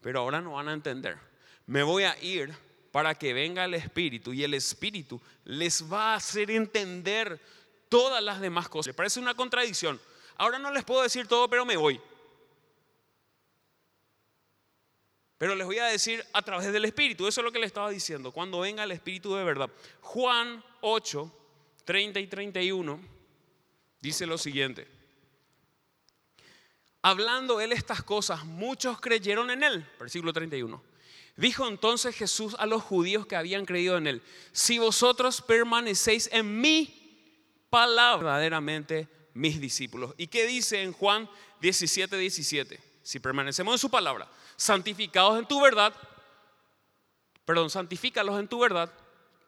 pero 0.00 0.20
ahora 0.20 0.40
no 0.40 0.52
van 0.52 0.68
a 0.68 0.72
entender. 0.72 1.18
Me 1.66 1.82
voy 1.82 2.04
a 2.04 2.16
ir 2.22 2.54
para 2.92 3.14
que 3.14 3.32
venga 3.32 3.64
el 3.64 3.74
Espíritu 3.74 4.32
y 4.32 4.44
el 4.44 4.54
Espíritu 4.54 5.20
les 5.44 5.90
va 5.90 6.12
a 6.12 6.16
hacer 6.16 6.50
entender 6.50 7.40
todas 7.88 8.22
las 8.22 8.40
demás 8.40 8.68
cosas. 8.68 8.94
Parece 8.94 9.20
una 9.20 9.34
contradicción. 9.34 10.00
Ahora 10.40 10.58
no 10.58 10.72
les 10.72 10.84
puedo 10.84 11.02
decir 11.02 11.28
todo, 11.28 11.50
pero 11.50 11.66
me 11.66 11.76
voy. 11.76 12.00
Pero 15.36 15.54
les 15.54 15.66
voy 15.66 15.76
a 15.76 15.84
decir 15.84 16.24
a 16.32 16.40
través 16.40 16.72
del 16.72 16.86
Espíritu. 16.86 17.26
Eso 17.26 17.42
es 17.42 17.44
lo 17.44 17.52
que 17.52 17.58
le 17.58 17.66
estaba 17.66 17.90
diciendo. 17.90 18.32
Cuando 18.32 18.60
venga 18.60 18.82
el 18.82 18.90
Espíritu 18.90 19.34
de 19.34 19.44
verdad. 19.44 19.68
Juan 20.00 20.64
8, 20.80 21.30
30 21.84 22.20
y 22.20 22.26
31 22.26 23.00
dice 24.00 24.24
lo 24.24 24.38
siguiente. 24.38 24.88
Hablando 27.02 27.60
él 27.60 27.72
estas 27.72 28.02
cosas, 28.02 28.42
muchos 28.46 28.98
creyeron 28.98 29.50
en 29.50 29.62
él. 29.62 29.86
Versículo 29.98 30.32
31. 30.32 30.82
Dijo 31.36 31.68
entonces 31.68 32.16
Jesús 32.16 32.56
a 32.58 32.64
los 32.64 32.82
judíos 32.82 33.26
que 33.26 33.36
habían 33.36 33.66
creído 33.66 33.98
en 33.98 34.06
él, 34.06 34.22
si 34.52 34.78
vosotros 34.78 35.42
permanecéis 35.42 36.30
en 36.32 36.62
mi 36.62 37.66
palabra, 37.68 38.30
verdaderamente 38.30 39.19
mis 39.40 39.60
discípulos. 39.60 40.14
¿Y 40.18 40.26
qué 40.26 40.46
dice 40.46 40.82
en 40.82 40.92
Juan 40.92 41.28
17, 41.60 42.16
17? 42.16 42.80
Si 43.02 43.18
permanecemos 43.18 43.74
en 43.74 43.78
su 43.78 43.90
palabra, 43.90 44.28
santificados 44.56 45.38
en 45.38 45.46
tu 45.46 45.60
verdad, 45.60 45.94
perdón, 47.46 47.70
santifícalos 47.70 48.38
en 48.38 48.46
tu 48.46 48.60
verdad, 48.60 48.92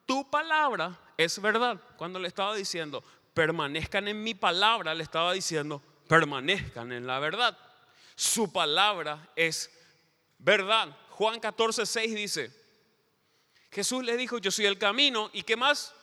tu 0.06 0.28
palabra 0.30 0.98
es 1.18 1.40
verdad. 1.40 1.78
Cuando 1.96 2.18
le 2.18 2.28
estaba 2.28 2.56
diciendo, 2.56 3.04
permanezcan 3.34 4.08
en 4.08 4.22
mi 4.22 4.34
palabra, 4.34 4.94
le 4.94 5.02
estaba 5.02 5.34
diciendo, 5.34 5.82
permanezcan 6.08 6.90
en 6.90 7.06
la 7.06 7.18
verdad. 7.18 7.56
Su 8.16 8.50
palabra 8.50 9.30
es 9.36 9.70
verdad. 10.38 10.96
Juan 11.10 11.38
14, 11.38 11.84
6 11.84 12.14
dice, 12.14 12.50
Jesús 13.70 14.02
le 14.04 14.16
dijo, 14.16 14.38
yo 14.38 14.50
soy 14.50 14.64
el 14.64 14.78
camino, 14.78 15.28
¿y 15.34 15.42
qué 15.42 15.56
más? 15.56 15.94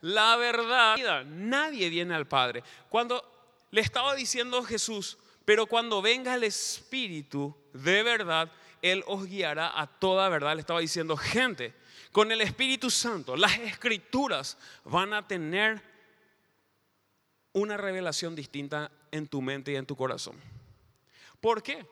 La 0.00 0.36
verdad. 0.36 1.24
Nadie 1.24 1.88
viene 1.88 2.14
al 2.14 2.26
Padre. 2.26 2.62
Cuando 2.88 3.24
le 3.70 3.80
estaba 3.80 4.14
diciendo 4.14 4.62
Jesús, 4.62 5.18
pero 5.44 5.66
cuando 5.66 6.02
venga 6.02 6.34
el 6.34 6.44
Espíritu 6.44 7.54
de 7.72 8.02
verdad, 8.02 8.50
Él 8.82 9.02
os 9.06 9.26
guiará 9.26 9.78
a 9.80 9.86
toda 9.86 10.28
verdad. 10.28 10.54
Le 10.54 10.60
estaba 10.60 10.80
diciendo, 10.80 11.16
gente, 11.16 11.74
con 12.12 12.32
el 12.32 12.40
Espíritu 12.40 12.90
Santo, 12.90 13.36
las 13.36 13.58
escrituras 13.58 14.56
van 14.84 15.12
a 15.12 15.26
tener 15.26 15.82
una 17.52 17.76
revelación 17.76 18.34
distinta 18.34 18.90
en 19.10 19.26
tu 19.26 19.42
mente 19.42 19.72
y 19.72 19.76
en 19.76 19.86
tu 19.86 19.96
corazón. 19.96 20.36
¿Por 21.40 21.62
qué? 21.62 21.84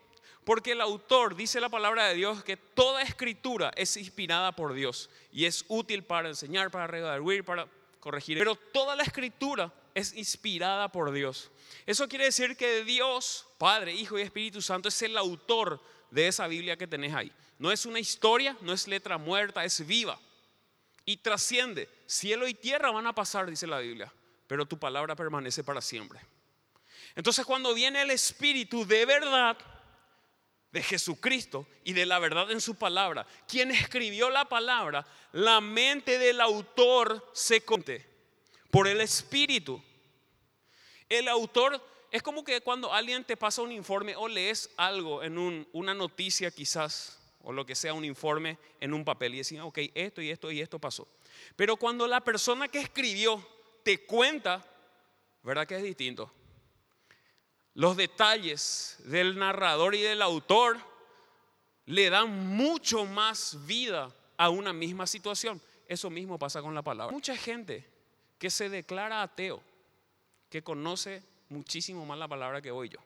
Porque 0.44 0.72
el 0.72 0.80
autor 0.80 1.34
dice 1.34 1.60
la 1.60 1.68
palabra 1.68 2.06
de 2.06 2.14
Dios 2.14 2.42
que 2.42 2.56
toda 2.56 3.02
escritura 3.02 3.70
es 3.76 3.96
inspirada 3.96 4.52
por 4.52 4.72
Dios 4.72 5.10
y 5.30 5.44
es 5.44 5.64
útil 5.68 6.04
para 6.04 6.28
enseñar, 6.28 6.70
para 6.70 6.86
redarguir, 6.86 7.44
para 7.44 7.66
corregir. 8.00 8.38
Pero 8.38 8.56
toda 8.56 8.96
la 8.96 9.02
escritura 9.02 9.72
es 9.94 10.14
inspirada 10.14 10.90
por 10.90 11.12
Dios. 11.12 11.50
Eso 11.86 12.08
quiere 12.08 12.24
decir 12.24 12.56
que 12.56 12.84
Dios, 12.84 13.46
Padre, 13.58 13.92
Hijo 13.92 14.18
y 14.18 14.22
Espíritu 14.22 14.62
Santo, 14.62 14.88
es 14.88 15.02
el 15.02 15.16
autor 15.16 15.80
de 16.10 16.28
esa 16.28 16.46
Biblia 16.46 16.76
que 16.76 16.86
tenés 16.86 17.14
ahí. 17.14 17.32
No 17.58 17.72
es 17.72 17.86
una 17.86 17.98
historia, 17.98 18.56
no 18.60 18.72
es 18.72 18.86
letra 18.86 19.18
muerta, 19.18 19.64
es 19.64 19.86
viva. 19.86 20.18
Y 21.04 21.16
trasciende. 21.18 21.88
Cielo 22.06 22.46
y 22.46 22.54
tierra 22.54 22.90
van 22.90 23.06
a 23.06 23.14
pasar, 23.14 23.48
dice 23.48 23.66
la 23.66 23.78
Biblia, 23.78 24.12
pero 24.46 24.66
tu 24.66 24.78
palabra 24.78 25.16
permanece 25.16 25.64
para 25.64 25.80
siempre. 25.80 26.20
Entonces 27.16 27.44
cuando 27.44 27.74
viene 27.74 28.02
el 28.02 28.10
Espíritu 28.10 28.86
de 28.86 29.04
verdad, 29.04 29.56
de 30.72 30.82
Jesucristo 30.82 31.66
y 31.84 31.92
de 31.92 32.06
la 32.06 32.18
verdad 32.18 32.50
en 32.50 32.60
su 32.60 32.74
palabra. 32.74 33.26
Quien 33.46 33.70
escribió 33.70 34.30
la 34.30 34.48
palabra, 34.48 35.06
la 35.32 35.60
mente 35.60 36.18
del 36.18 36.40
autor 36.40 37.30
se 37.32 37.62
conte 37.62 38.06
por 38.70 38.86
el 38.86 39.00
Espíritu. 39.00 39.82
El 41.08 41.28
autor 41.28 41.82
es 42.10 42.22
como 42.22 42.44
que 42.44 42.60
cuando 42.60 42.92
alguien 42.92 43.24
te 43.24 43.36
pasa 43.36 43.62
un 43.62 43.72
informe 43.72 44.14
o 44.16 44.28
lees 44.28 44.70
algo 44.76 45.22
en 45.22 45.66
una 45.72 45.94
noticia 45.94 46.50
quizás, 46.50 47.18
o 47.42 47.52
lo 47.52 47.64
que 47.64 47.74
sea, 47.74 47.94
un 47.94 48.04
informe 48.04 48.58
en 48.80 48.92
un 48.92 49.04
papel 49.04 49.34
y 49.34 49.38
decís, 49.38 49.60
ok, 49.60 49.78
esto 49.94 50.20
y 50.20 50.30
esto 50.30 50.50
y 50.50 50.60
esto 50.60 50.78
pasó. 50.78 51.08
Pero 51.56 51.76
cuando 51.76 52.06
la 52.06 52.20
persona 52.20 52.68
que 52.68 52.80
escribió 52.80 53.46
te 53.82 54.04
cuenta, 54.04 54.64
¿verdad 55.42 55.66
que 55.66 55.76
es 55.76 55.82
distinto? 55.82 56.32
Los 57.78 57.96
detalles 57.96 58.96
del 59.04 59.38
narrador 59.38 59.94
y 59.94 60.02
del 60.02 60.20
autor 60.20 60.78
le 61.86 62.10
dan 62.10 62.48
mucho 62.48 63.04
más 63.04 63.56
vida 63.66 64.12
a 64.36 64.50
una 64.50 64.72
misma 64.72 65.06
situación. 65.06 65.62
Eso 65.86 66.10
mismo 66.10 66.40
pasa 66.40 66.60
con 66.60 66.74
la 66.74 66.82
palabra. 66.82 67.14
Mucha 67.14 67.36
gente 67.36 67.86
que 68.36 68.50
se 68.50 68.68
declara 68.68 69.22
ateo, 69.22 69.62
que 70.50 70.60
conoce 70.60 71.22
muchísimo 71.50 72.04
más 72.04 72.18
la 72.18 72.26
palabra 72.26 72.60
que 72.60 72.72
voy 72.72 72.88
yo. 72.88 72.98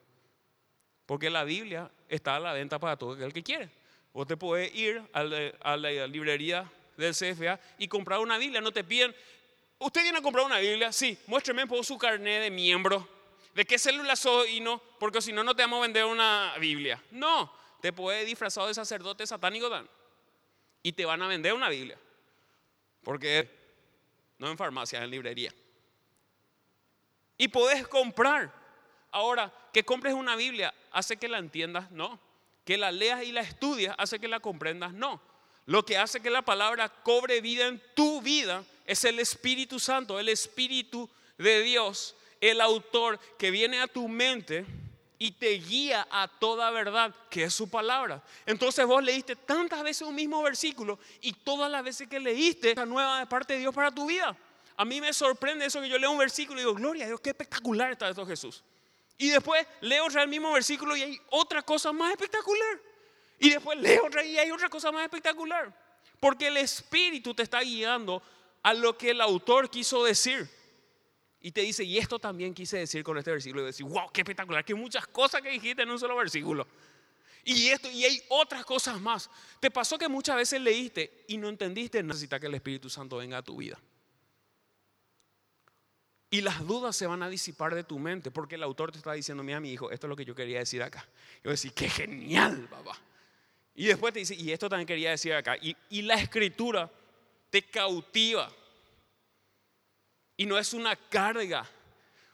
Porque 1.05 1.29
la 1.29 1.43
Biblia 1.43 1.91
está 2.09 2.37
a 2.37 2.39
la 2.39 2.53
venta 2.53 2.79
para 2.79 2.97
todo 2.97 3.13
el 3.23 3.31
que 3.31 3.43
quiere. 3.43 3.69
Vos 4.11 4.25
te 4.25 4.37
puedes 4.37 4.73
ir 4.73 5.03
a 5.13 5.23
la, 5.23 6.07
librería 6.07 6.67
del 6.97 7.13
CFA 7.13 7.59
y 7.77 7.87
comprar 7.87 8.21
una 8.21 8.39
Biblia. 8.39 8.59
No 8.59 8.71
te 8.71 8.83
piden, 8.83 9.13
¿usted 9.77 10.01
viene 10.01 10.17
a 10.17 10.23
comprar 10.23 10.47
una 10.47 10.57
Biblia? 10.57 10.91
Sí, 10.91 11.15
muéstreme 11.27 11.67
por 11.67 11.85
su 11.85 11.95
carnet 11.95 12.41
de 12.41 12.49
miembro 12.49 13.12
¿De 13.53 13.65
qué 13.65 13.77
célula 13.77 14.15
soy 14.15 14.57
y 14.57 14.59
no? 14.59 14.81
Porque 14.99 15.21
si 15.21 15.31
no, 15.31 15.43
no 15.43 15.55
te 15.55 15.63
vamos 15.63 15.79
a 15.79 15.81
vender 15.83 16.05
una 16.05 16.55
Biblia. 16.59 17.01
No, 17.11 17.53
te 17.81 17.93
puede 17.93 18.25
disfrazado 18.25 18.67
de 18.67 18.73
sacerdote 18.73 19.27
satánico 19.27 19.69
Dan. 19.69 19.87
Y 20.81 20.93
te 20.93 21.05
van 21.05 21.21
a 21.21 21.27
vender 21.27 21.53
una 21.53 21.69
Biblia. 21.69 21.97
Porque 23.03 23.49
no 24.39 24.49
en 24.49 24.57
farmacia, 24.57 25.03
en 25.03 25.09
librería. 25.09 25.53
Y 27.37 27.47
podés 27.47 27.87
comprar. 27.87 28.51
Ahora, 29.11 29.53
que 29.71 29.85
compres 29.85 30.13
una 30.13 30.35
Biblia 30.35 30.73
hace 30.91 31.17
que 31.17 31.27
la 31.27 31.37
entiendas, 31.37 31.91
no. 31.91 32.19
Que 32.65 32.77
la 32.77 32.91
leas 32.91 33.23
y 33.23 33.31
la 33.31 33.41
estudias 33.41 33.95
hace 33.99 34.19
que 34.19 34.27
la 34.27 34.39
comprendas, 34.39 34.93
no. 34.93 35.21
Lo 35.65 35.85
que 35.85 35.97
hace 35.97 36.21
que 36.21 36.29
la 36.29 36.41
palabra 36.41 36.89
cobre 36.89 37.39
vida 37.39 37.67
en 37.67 37.81
tu 37.93 38.21
vida 38.21 38.63
es 38.85 39.03
el 39.05 39.19
Espíritu 39.19 39.79
Santo, 39.79 40.19
el 40.19 40.29
Espíritu 40.29 41.09
de 41.37 41.61
Dios 41.61 42.15
el 42.49 42.59
autor 42.59 43.17
que 43.37 43.51
viene 43.51 43.79
a 43.79 43.87
tu 43.87 44.09
mente 44.09 44.65
y 45.17 45.31
te 45.31 45.51
guía 45.51 46.05
a 46.11 46.27
toda 46.27 46.69
verdad, 46.71 47.15
que 47.29 47.43
es 47.43 47.53
su 47.53 47.69
palabra. 47.69 48.21
Entonces 48.45 48.85
vos 48.85 49.01
leíste 49.01 49.37
tantas 49.37 49.81
veces 49.81 50.05
un 50.05 50.13
mismo 50.13 50.43
versículo 50.43 50.99
y 51.21 51.31
todas 51.31 51.71
las 51.71 51.81
veces 51.81 52.09
que 52.09 52.19
leíste 52.19 52.71
esa 52.71 52.85
nueva 52.85 53.19
de 53.19 53.27
parte 53.27 53.53
de 53.53 53.59
Dios 53.59 53.73
para 53.73 53.91
tu 53.91 54.07
vida. 54.07 54.35
A 54.75 54.83
mí 54.83 54.99
me 54.99 55.13
sorprende 55.13 55.65
eso 55.65 55.79
que 55.79 55.87
yo 55.87 55.97
leo 55.97 56.11
un 56.11 56.17
versículo 56.17 56.59
y 56.59 56.63
digo, 56.63 56.73
gloria 56.73 57.05
a 57.05 57.07
Dios, 57.07 57.21
qué 57.21 57.29
espectacular 57.29 57.93
está 57.93 58.09
esto 58.09 58.25
Jesús. 58.25 58.61
Y 59.17 59.29
después 59.29 59.65
leo 59.79 60.07
el 60.07 60.27
mismo 60.27 60.51
versículo 60.51 60.97
y 60.97 61.03
hay 61.03 61.21
otra 61.29 61.61
cosa 61.61 61.93
más 61.93 62.11
espectacular. 62.11 62.81
Y 63.39 63.51
después 63.51 63.79
leo 63.79 64.07
otra 64.07 64.25
y 64.25 64.37
hay 64.37 64.51
otra 64.51 64.67
cosa 64.67 64.91
más 64.91 65.03
espectacular. 65.03 65.73
Porque 66.19 66.47
el 66.47 66.57
Espíritu 66.57 67.33
te 67.33 67.43
está 67.43 67.61
guiando 67.61 68.21
a 68.61 68.73
lo 68.73 68.97
que 68.97 69.11
el 69.11 69.21
autor 69.21 69.69
quiso 69.69 70.03
decir. 70.03 70.49
Y 71.45 71.51
te 71.51 71.59
dice, 71.59 71.83
y 71.83 71.97
esto 71.97 72.17
también 72.17 72.53
quise 72.53 72.77
decir 72.77 73.03
con 73.03 73.17
este 73.17 73.29
versículo. 73.29 73.63
Y 73.63 73.65
decir, 73.65 73.85
wow, 73.85 74.09
qué 74.13 74.21
espectacular, 74.21 74.63
que 74.63 74.73
muchas 74.73 75.05
cosas 75.07 75.41
que 75.41 75.49
dijiste 75.49 75.83
en 75.83 75.89
un 75.89 75.99
solo 75.99 76.15
versículo. 76.15 76.65
Y 77.43 77.67
esto, 77.67 77.91
y 77.91 78.05
hay 78.05 78.23
otras 78.29 78.63
cosas 78.63 78.99
más. 79.01 79.29
Te 79.59 79.69
pasó 79.69 79.97
que 79.97 80.07
muchas 80.07 80.37
veces 80.37 80.61
leíste 80.61 81.25
y 81.27 81.35
no 81.35 81.49
entendiste, 81.49 82.01
necesita 82.01 82.39
que 82.39 82.47
el 82.47 82.55
Espíritu 82.55 82.89
Santo 82.89 83.17
venga 83.17 83.39
a 83.39 83.41
tu 83.41 83.57
vida. 83.57 83.77
Y 86.29 86.39
las 86.39 86.65
dudas 86.65 86.95
se 86.95 87.07
van 87.07 87.21
a 87.21 87.29
disipar 87.29 87.75
de 87.75 87.83
tu 87.83 87.99
mente 87.99 88.31
porque 88.31 88.55
el 88.55 88.63
autor 88.63 88.93
te 88.93 88.97
está 88.97 89.11
diciendo, 89.11 89.43
mira 89.43 89.59
mi 89.59 89.73
hijo, 89.73 89.91
esto 89.91 90.07
es 90.07 90.09
lo 90.09 90.15
que 90.15 90.23
yo 90.23 90.33
quería 90.33 90.59
decir 90.59 90.81
acá. 90.81 91.05
Yo 91.43 91.51
decir, 91.51 91.73
qué 91.73 91.89
genial, 91.89 92.69
papá. 92.71 92.97
Y 93.75 93.87
después 93.87 94.13
te 94.13 94.19
dice, 94.19 94.33
y 94.33 94.53
esto 94.53 94.69
también 94.69 94.87
quería 94.87 95.09
decir 95.09 95.33
acá. 95.33 95.57
Y, 95.61 95.75
y 95.89 96.03
la 96.03 96.15
escritura 96.15 96.89
te 97.49 97.63
cautiva. 97.63 98.49
Y 100.37 100.45
no 100.45 100.57
es 100.57 100.73
una 100.73 100.95
carga. 100.95 101.65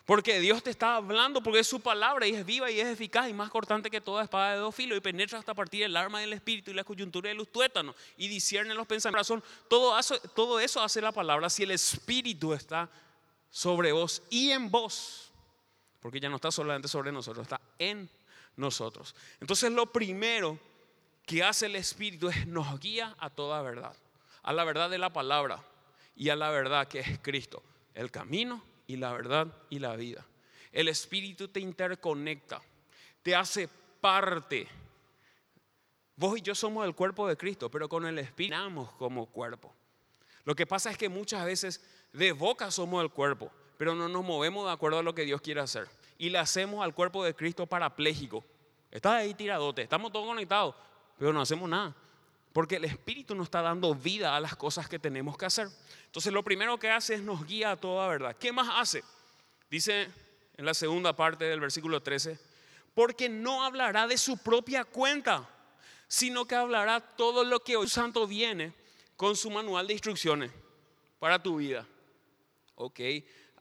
Porque 0.05 0.39
Dios 0.39 0.63
te 0.63 0.71
está 0.71 0.95
hablando, 0.95 1.43
porque 1.43 1.59
es 1.59 1.67
su 1.67 1.81
palabra 1.81 2.25
y 2.25 2.33
es 2.33 2.43
viva 2.43 2.71
y 2.71 2.79
es 2.79 2.87
eficaz 2.87 3.29
y 3.29 3.33
más 3.33 3.51
cortante 3.51 3.91
que 3.91 4.01
toda 4.01 4.23
espada 4.23 4.53
de 4.53 4.57
dos 4.57 4.73
filos 4.73 4.97
y 4.97 5.01
penetra 5.01 5.37
hasta 5.37 5.53
partir 5.53 5.83
el 5.83 5.95
arma 5.95 6.19
del 6.19 6.33
espíritu 6.33 6.71
y 6.71 6.73
la 6.73 6.83
coyuntura 6.83 7.29
de 7.29 7.35
los 7.35 7.51
tuétanos 7.51 7.95
y 8.17 8.27
discierne 8.27 8.73
los 8.73 8.87
pensamientos. 8.87 9.43
Todo 9.69 9.99
eso, 9.99 10.19
todo 10.33 10.59
eso 10.59 10.81
hace 10.81 10.99
la 10.99 11.11
palabra 11.11 11.47
si 11.47 11.61
el 11.61 11.69
espíritu 11.69 12.53
está 12.53 12.89
sobre 13.51 13.91
vos 13.91 14.23
y 14.31 14.49
en 14.49 14.71
vos. 14.71 15.31
Porque 15.99 16.19
ya 16.19 16.29
no 16.29 16.37
está 16.37 16.49
solamente 16.49 16.87
sobre 16.87 17.11
nosotros, 17.11 17.43
está 17.43 17.61
en 17.77 18.09
nosotros. 18.55 19.13
Entonces 19.39 19.71
lo 19.71 19.91
primero 19.91 20.57
que 21.25 21.43
hace 21.43 21.67
el 21.67 21.75
espíritu 21.75 22.29
es 22.29 22.47
nos 22.47 22.79
guía 22.79 23.15
a 23.19 23.29
toda 23.29 23.61
verdad, 23.61 23.95
a 24.41 24.53
la 24.53 24.63
verdad 24.63 24.89
de 24.89 24.97
la 24.97 25.13
palabra 25.13 25.63
y 26.15 26.29
a 26.29 26.35
la 26.35 26.49
verdad 26.49 26.87
que 26.87 26.99
es 27.01 27.19
Cristo, 27.19 27.61
el 27.99 28.11
camino 28.11 28.63
y 28.87 28.95
la 28.95 29.11
verdad 29.11 29.47
y 29.69 29.79
la 29.79 29.95
vida. 29.97 30.25
El 30.71 30.87
Espíritu 30.87 31.49
te 31.49 31.59
interconecta, 31.59 32.61
te 33.21 33.35
hace 33.35 33.67
parte. 33.99 34.67
Vos 36.15 36.37
y 36.37 36.41
yo 36.41 36.55
somos 36.55 36.85
el 36.85 36.95
cuerpo 36.95 37.27
de 37.27 37.35
Cristo, 37.35 37.69
pero 37.69 37.89
con 37.89 38.05
el 38.05 38.17
Espíritu 38.19 38.55
somos 38.55 38.91
como 38.93 39.25
cuerpo. 39.25 39.73
Lo 40.45 40.55
que 40.55 40.65
pasa 40.65 40.89
es 40.91 40.97
que 40.97 41.09
muchas 41.09 41.43
veces 41.43 41.83
de 42.13 42.31
boca 42.31 42.71
somos 42.71 43.03
el 43.03 43.11
cuerpo, 43.11 43.51
pero 43.77 43.93
no 43.93 44.07
nos 44.07 44.23
movemos 44.23 44.65
de 44.65 44.71
acuerdo 44.71 44.99
a 44.99 45.03
lo 45.03 45.13
que 45.13 45.25
Dios 45.25 45.41
quiere 45.41 45.59
hacer. 45.59 45.89
Y 46.17 46.29
le 46.29 46.37
hacemos 46.37 46.83
al 46.83 46.93
cuerpo 46.93 47.23
de 47.25 47.35
Cristo 47.35 47.67
parapléjico. 47.67 48.45
Estás 48.89 49.13
ahí 49.13 49.33
tiradote, 49.33 49.81
estamos 49.81 50.11
todos 50.11 50.25
conectados, 50.25 50.73
pero 51.17 51.33
no 51.33 51.41
hacemos 51.41 51.69
nada. 51.69 51.93
Porque 52.53 52.77
el 52.77 52.85
Espíritu 52.85 53.35
nos 53.35 53.45
está 53.45 53.61
dando 53.61 53.93
vida 53.93 54.35
a 54.35 54.39
las 54.39 54.55
cosas 54.55 54.89
que 54.89 54.99
tenemos 54.99 55.37
que 55.37 55.45
hacer. 55.45 55.67
Entonces 56.05 56.33
lo 56.33 56.43
primero 56.43 56.79
que 56.79 56.89
hace 56.89 57.15
es 57.15 57.21
nos 57.21 57.45
guía 57.45 57.71
a 57.71 57.77
toda 57.77 58.07
verdad. 58.07 58.35
¿Qué 58.37 58.51
más 58.51 58.67
hace? 58.73 59.03
Dice 59.69 60.09
en 60.57 60.65
la 60.65 60.73
segunda 60.73 61.15
parte 61.15 61.45
del 61.45 61.59
versículo 61.59 62.01
13, 62.01 62.39
porque 62.93 63.29
no 63.29 63.63
hablará 63.63 64.07
de 64.07 64.17
su 64.17 64.37
propia 64.37 64.83
cuenta, 64.83 65.47
sino 66.07 66.45
que 66.45 66.55
hablará 66.55 66.99
todo 66.99 67.43
lo 67.43 67.61
que 67.61 67.77
hoy 67.77 67.87
Santo 67.87 68.27
viene 68.27 68.73
con 69.15 69.35
su 69.35 69.51
manual 69.51 69.87
de 69.87 69.93
instrucciones 69.93 70.51
para 71.19 71.41
tu 71.41 71.57
vida. 71.57 71.85
Ok, 72.75 72.99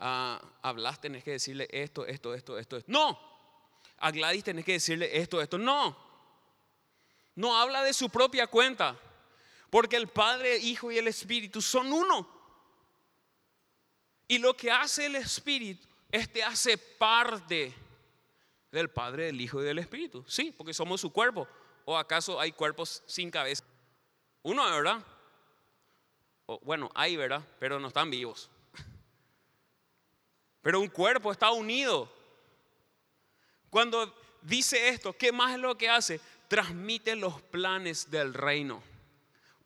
uh, 0.01 0.45
hablas, 0.63 1.01
tenés 1.01 1.23
que 1.23 1.33
decirle 1.33 1.69
esto, 1.71 2.07
esto, 2.07 2.35
esto, 2.35 2.59
esto, 2.59 2.77
esto. 2.79 2.91
No, 2.91 3.19
a 3.99 4.11
Gladys 4.11 4.45
tenés 4.45 4.65
que 4.65 4.73
decirle 4.73 5.11
esto, 5.19 5.41
esto. 5.41 5.59
No, 5.59 5.97
no 7.39 7.57
habla 7.57 7.85
de 7.85 7.93
su 7.93 8.11
propia 8.11 8.49
cuenta, 8.49 8.99
porque 9.71 9.95
el 9.95 10.09
Padre, 10.09 10.59
Hijo 10.59 10.91
y 10.91 10.99
el 10.99 11.07
Espíritu 11.07 11.63
son 11.63 11.93
uno. 11.93 12.29
Y 14.27 14.39
lo 14.39 14.57
que 14.57 14.73
hace 14.73 15.07
el 15.07 15.15
Espíritu 15.15 15.87
este 16.11 16.43
hace 16.43 16.77
parte 16.77 17.73
del 18.73 18.91
Padre, 18.91 19.27
del 19.27 19.41
Hijo 19.41 19.63
y 19.63 19.65
del 19.65 19.79
Espíritu. 19.79 20.25
Sí, 20.27 20.51
porque 20.51 20.75
somos 20.75 21.01
su 21.01 21.13
cuerpo. 21.13 21.47
¿O 21.85 21.97
acaso 21.97 22.41
hay 22.41 22.51
cuerpos 22.51 23.05
sin 23.07 23.31
cabeza? 23.31 23.63
Uno, 24.43 24.65
¿verdad? 24.65 25.01
O, 26.47 26.59
bueno, 26.65 26.91
hay, 26.93 27.17
¿verdad? 27.17 27.47
Pero 27.61 27.79
no 27.79 27.87
están 27.87 28.11
vivos. 28.11 28.51
Pero 30.61 30.81
un 30.81 30.89
cuerpo 30.89 31.31
está 31.31 31.53
unido. 31.53 32.13
Cuando 33.71 34.13
dice 34.43 34.89
esto, 34.89 35.13
¿qué 35.13 35.31
más 35.31 35.53
es 35.53 35.61
lo 35.61 35.79
que 35.79 35.89
hace? 35.89 36.21
Transmite 36.49 37.15
los 37.17 37.41
planes 37.43 38.11
del 38.11 38.35
reino 38.35 38.83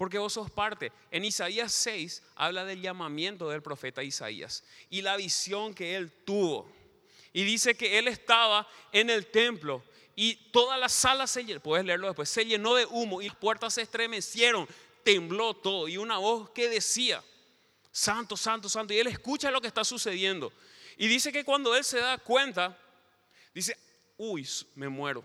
porque 0.03 0.19
vos 0.19 0.33
sos 0.33 0.51
parte. 0.51 0.91
En 1.13 1.25
Isaías 1.25 1.73
6 1.73 2.25
habla 2.35 2.65
del 2.65 2.83
llamamiento 2.83 3.49
del 3.49 3.63
profeta 3.63 4.03
Isaías 4.03 4.65
y 4.91 5.01
la 5.01 5.17
visión 5.17 5.75
que 5.75 5.95
él 5.95 6.11
tuvo. 6.25 6.69
Y 7.33 7.45
dice 7.45 7.77
que 7.77 8.01
él 8.01 8.09
estaba 8.09 8.69
en 8.91 9.11
el 9.11 9.29
templo 9.29 9.85
y 10.17 10.35
toda 10.51 10.77
la 10.77 10.89
sala 10.89 11.29
se 11.29 11.45
llenó, 11.45 11.61
puedes 11.61 11.87
leerlo 11.87 12.09
después, 12.09 12.29
se 12.29 12.45
llenó 12.45 12.75
de 12.75 12.85
humo 12.85 13.23
y 13.23 13.29
las 13.29 13.37
puertas 13.37 13.75
se 13.75 13.83
estremecieron, 13.83 14.67
tembló 15.05 15.55
todo 15.55 15.87
y 15.87 15.99
una 15.99 16.19
voz 16.19 16.51
que 16.51 16.69
decía, 16.69 17.23
santo, 17.93 18.37
santo, 18.37 18.69
santo, 18.69 18.93
y 18.93 18.99
él 18.99 19.07
escucha 19.07 19.53
lo 19.53 19.61
que 19.61 19.69
está 19.69 19.85
sucediendo. 19.85 20.53
Y 20.97 21.07
dice 21.07 21.31
que 21.31 21.45
cuando 21.45 21.77
él 21.77 21.85
se 21.85 22.01
da 22.01 22.19
cuenta, 22.19 22.77
dice, 23.55 23.79
uy, 24.17 24.49
me 24.75 24.89
muero, 24.89 25.23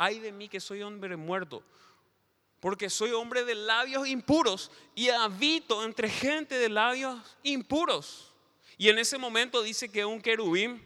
ay 0.00 0.18
de 0.18 0.32
mí 0.32 0.48
que 0.48 0.60
soy 0.60 0.82
hombre 0.82 1.14
muerto, 1.14 1.62
porque 2.58 2.88
soy 2.88 3.10
hombre 3.10 3.44
de 3.44 3.54
labios 3.54 4.08
impuros 4.08 4.70
y 4.94 5.10
habito 5.10 5.84
entre 5.84 6.08
gente 6.08 6.56
de 6.56 6.70
labios 6.70 7.20
impuros. 7.42 8.32
Y 8.78 8.88
en 8.88 8.98
ese 8.98 9.18
momento 9.18 9.62
dice 9.62 9.90
que 9.92 10.06
un 10.06 10.22
querubín 10.22 10.82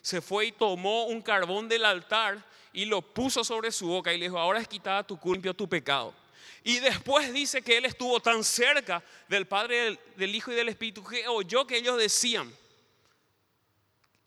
se 0.00 0.20
fue 0.20 0.46
y 0.46 0.52
tomó 0.52 1.06
un 1.06 1.20
carbón 1.20 1.68
del 1.68 1.84
altar 1.84 2.46
y 2.72 2.84
lo 2.84 3.02
puso 3.02 3.42
sobre 3.42 3.72
su 3.72 3.88
boca 3.88 4.14
y 4.14 4.18
le 4.18 4.26
dijo, 4.26 4.38
ahora 4.38 4.60
es 4.60 4.68
quitada 4.68 5.04
tu 5.04 5.18
culpa, 5.18 5.52
tu 5.52 5.68
pecado. 5.68 6.14
Y 6.62 6.78
después 6.78 7.32
dice 7.32 7.62
que 7.62 7.78
él 7.78 7.84
estuvo 7.84 8.20
tan 8.20 8.44
cerca 8.44 9.02
del 9.28 9.46
Padre, 9.46 9.98
del 10.16 10.34
Hijo 10.36 10.52
y 10.52 10.54
del 10.54 10.68
Espíritu 10.68 11.02
que 11.02 11.26
oyó 11.26 11.66
que 11.66 11.78
ellos 11.78 11.98
decían, 11.98 12.48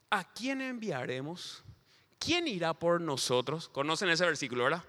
¿a 0.10 0.30
quién 0.34 0.60
enviaremos? 0.60 1.64
¿Quién 2.26 2.48
irá 2.48 2.74
por 2.74 3.00
nosotros? 3.00 3.70
¿Conocen 3.70 4.10
ese 4.10 4.26
versículo, 4.26 4.64
verdad? 4.64 4.84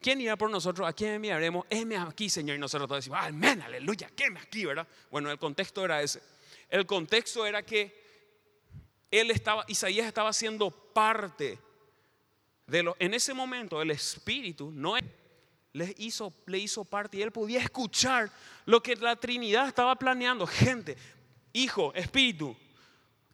¿Quién 0.00 0.20
irá 0.20 0.36
por 0.36 0.50
nosotros? 0.50 0.88
¿A 0.88 0.92
quién 0.92 1.12
enviaremos? 1.12 1.64
Heme 1.70 1.96
aquí, 1.96 2.28
Señor. 2.28 2.56
Y 2.56 2.58
nosotros 2.58 2.88
todos 2.88 3.04
decimos, 3.04 3.20
amén, 3.22 3.62
aleluya, 3.62 4.10
quéme 4.16 4.40
aquí, 4.40 4.64
¿verdad? 4.64 4.88
Bueno, 5.08 5.30
el 5.30 5.38
contexto 5.38 5.84
era 5.84 6.02
ese. 6.02 6.20
El 6.68 6.84
contexto 6.84 7.46
era 7.46 7.62
que 7.62 8.02
él 9.12 9.30
estaba, 9.30 9.64
Isaías 9.68 10.08
estaba 10.08 10.32
siendo 10.32 10.72
parte 10.72 11.56
de 12.66 12.82
lo. 12.82 12.96
En 12.98 13.14
ese 13.14 13.32
momento, 13.32 13.80
el 13.80 13.92
Espíritu 13.92 14.72
no 14.72 14.96
le 15.74 15.94
hizo, 15.98 16.34
le 16.46 16.58
hizo 16.58 16.84
parte 16.84 17.18
y 17.18 17.22
él 17.22 17.30
podía 17.30 17.60
escuchar 17.60 18.28
lo 18.64 18.82
que 18.82 18.96
la 18.96 19.14
Trinidad 19.14 19.68
estaba 19.68 19.94
planeando. 19.94 20.48
Gente, 20.48 20.96
Hijo, 21.52 21.94
Espíritu, 21.94 22.56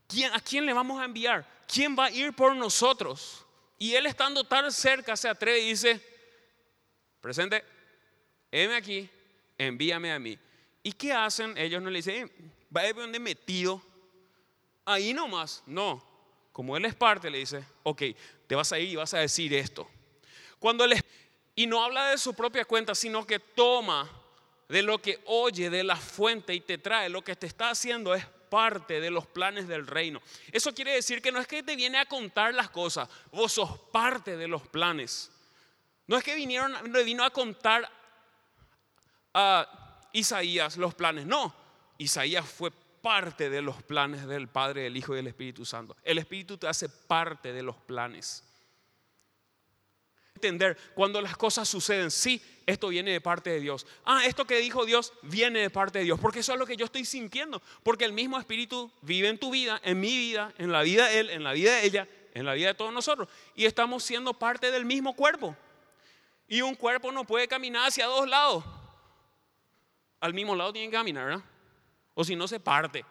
¿quién, 0.07 0.35
¿a 0.35 0.41
quién 0.41 0.67
le 0.67 0.75
vamos 0.75 1.01
a 1.01 1.07
enviar? 1.07 1.58
¿Quién 1.69 1.95
va 1.97 2.07
a 2.07 2.11
ir 2.11 2.33
por 2.33 2.57
nosotros? 2.57 3.45
Y 3.79 3.95
él 3.95 4.07
estando 4.07 4.43
tan 4.43 4.73
cerca 4.73 5.17
se 5.17 5.29
atreve 5.29 5.61
y 5.61 5.69
dice, 5.69 6.01
presente, 7.21 7.63
heme 8.51 8.75
aquí, 8.75 9.09
envíame 9.59 10.11
a 10.11 10.19
mí. 10.19 10.39
¿Y 10.83 10.93
qué 10.93 11.13
hacen? 11.13 11.57
Ellos 11.59 11.83
no 11.83 11.91
le 11.91 11.99
dicen, 11.99 12.33
va 12.75 12.81
a 12.81 12.93
donde 12.93 13.21
metido, 13.21 13.83
ahí 14.87 15.13
nomás. 15.13 15.63
No, 15.67 16.03
como 16.53 16.77
él 16.77 16.87
es 16.87 16.95
parte, 16.95 17.31
le 17.31 17.39
dice, 17.39 17.63
ok, 17.83 18.03
te 18.47 18.55
vas 18.55 18.73
a 18.73 18.79
ir 18.79 18.89
y 18.89 18.97
vas 18.97 19.13
a 19.13 19.19
decir 19.19 19.53
esto. 19.53 19.87
Cuando 20.59 20.85
él 20.85 20.95
y 21.55 21.67
no 21.67 21.85
habla 21.85 22.11
de 22.11 22.19
su 22.19 22.35
propia 22.35 22.65
cuenta, 22.65 22.95
sino 22.95 23.27
que 23.27 23.39
toma 23.39 24.11
de 24.69 24.83
lo 24.83 25.03
que 25.03 25.21
oye 25.27 25.69
de 25.69 25.85
la 25.85 25.97
fuente 25.97 26.55
y 26.55 26.61
te 26.61 26.79
trae, 26.79 27.09
lo 27.09 27.23
que 27.23 27.37
te 27.37 27.47
está 27.47 27.71
haciendo 27.71 28.15
es 28.15 28.25
parte 28.49 29.01
de 29.01 29.11
los 29.11 29.27
planes 29.27 29.69
del 29.69 29.87
reino. 29.87 30.21
Eso 30.53 30.75
quiere 30.75 30.93
decir 30.93 31.23
que 31.23 31.33
no 31.33 31.41
es 31.41 31.47
que 31.47 31.63
te 31.63 31.77
viene 31.77 31.99
a 31.99 32.07
contar 32.07 32.55
las 32.55 32.71
cosas, 32.71 33.09
vos 33.33 33.53
sos 33.53 33.79
parte 33.93 34.37
de 34.37 34.49
los 34.49 34.67
planes. 34.67 35.31
No 36.07 36.17
es 36.17 36.25
que 36.25 36.35
vinieron, 36.35 36.75
vino 37.05 37.25
a 37.25 37.31
contar 37.31 37.91
a 39.35 40.09
Isaías 40.13 40.77
los 40.77 40.95
planes, 40.95 41.27
no. 41.27 41.55
Isaías 41.99 42.49
fue 42.49 42.71
parte 43.03 43.51
de 43.51 43.63
los 43.63 43.83
planes 43.83 44.27
del 44.27 44.49
Padre, 44.49 44.83
del 44.83 44.97
Hijo 44.97 45.13
y 45.13 45.17
del 45.17 45.27
Espíritu 45.27 45.65
Santo. 45.65 45.97
El 46.03 46.19
Espíritu 46.19 46.57
te 46.57 46.67
hace 46.67 46.89
parte 46.89 47.53
de 47.53 47.63
los 47.63 47.77
planes. 47.77 48.48
Entender 50.39 50.79
cuando 50.95 51.21
las 51.21 51.37
cosas 51.37 51.69
suceden, 51.69 52.13
sí, 52.13 52.41
esto 52.65 52.89
viene 52.89 53.11
de 53.11 53.21
parte 53.21 53.51
de 53.51 53.59
Dios. 53.59 53.87
Ah, 54.05 54.25
esto 54.25 54.47
que 54.47 54.59
dijo 54.59 54.87
Dios 54.87 55.13
viene 55.23 55.59
de 55.61 55.71
parte 55.71 55.99
de 55.99 56.05
Dios, 56.05 56.21
porque 56.21 56.41
eso 56.41 56.53
es 56.53 56.59
lo 56.61 56.67
que 56.67 56.77
yo 56.77 56.85
estoy 56.85 57.05
sintiendo, 57.05 57.61
porque 57.83 58.05
el 58.05 58.13
mismo 58.13 58.39
Espíritu 58.39 58.93
vive 59.03 59.29
en 59.29 59.39
tu 59.39 59.51
vida, 59.51 59.81
en 59.83 59.99
mi 59.99 60.17
vida, 60.17 60.55
en 60.59 60.71
la 60.71 60.83
vida 60.83 61.07
de 61.07 61.19
Él, 61.19 61.31
en 61.31 61.43
la 61.43 61.53
vida 61.55 61.75
de 61.75 61.87
ella, 61.87 62.09
en 62.35 62.47
la 62.47 62.55
vida 62.55 62.69
de 62.69 62.75
todos 62.75 62.93
nosotros, 62.93 63.29
y 63.57 63.65
estamos 63.65 64.05
siendo 64.05 64.33
parte 64.33 64.71
del 64.71 64.85
mismo 64.85 65.17
cuerpo. 65.17 65.57
Y 66.47 66.63
un 66.63 66.77
cuerpo 66.77 67.11
no 67.11 67.25
puede 67.25 67.49
caminar 67.49 67.89
hacia 67.89 68.07
dos 68.07 68.29
lados. 68.29 68.65
Al 70.21 70.33
mismo 70.33 70.55
lado 70.55 70.73
tiene 70.73 70.89
que 70.89 70.97
caminar, 70.97 71.25
¿verdad? 71.27 71.45
O 72.15 72.23
si 72.23 72.37
no 72.37 72.47
se 72.47 72.61
parte. 72.61 73.05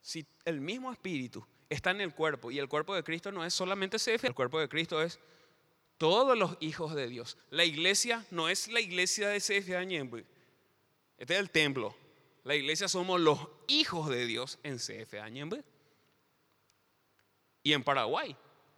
Si 0.00 0.24
el 0.44 0.60
mismo 0.60 0.92
espíritu 0.92 1.44
está 1.68 1.90
en 1.90 2.00
el 2.00 2.14
cuerpo 2.14 2.50
y 2.50 2.58
el 2.58 2.68
cuerpo 2.68 2.94
de 2.94 3.02
Cristo 3.02 3.32
no 3.32 3.44
es 3.44 3.54
solamente 3.54 3.98
CF, 3.98 4.24
el 4.24 4.34
cuerpo 4.34 4.60
de 4.60 4.68
Cristo 4.68 5.02
es 5.02 5.18
todos 5.98 6.36
los 6.36 6.56
hijos 6.60 6.94
de 6.94 7.08
Dios. 7.08 7.36
La 7.50 7.64
iglesia 7.64 8.24
no 8.30 8.48
es 8.48 8.68
la 8.68 8.80
iglesia 8.80 9.28
de 9.28 9.40
CF 9.40 9.70
Añembe. 9.76 10.24
Este 11.18 11.34
es 11.34 11.40
el 11.40 11.50
templo. 11.50 11.94
La 12.44 12.54
iglesia 12.54 12.88
somos 12.88 13.20
los 13.20 13.38
hijos 13.68 14.10
de 14.10 14.26
Dios 14.26 14.58
en 14.62 14.76
CFA 14.76 15.28
Ñembe. 15.30 15.64
Y 17.62 17.72
en 17.72 17.82
Paraguay. 17.82 18.36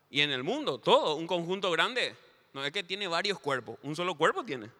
Y 0.08 0.20
en 0.20 0.30
el 0.30 0.44
mundo, 0.44 0.78
todo, 0.78 1.16
un 1.16 1.26
conjunto 1.26 1.70
grande. 1.72 2.14
No 2.52 2.64
es 2.64 2.70
que 2.70 2.84
tiene 2.84 3.08
varios 3.08 3.40
cuerpos, 3.40 3.78
un 3.82 3.96
solo 3.96 4.14
cuerpo 4.14 4.44
tiene. 4.44 4.70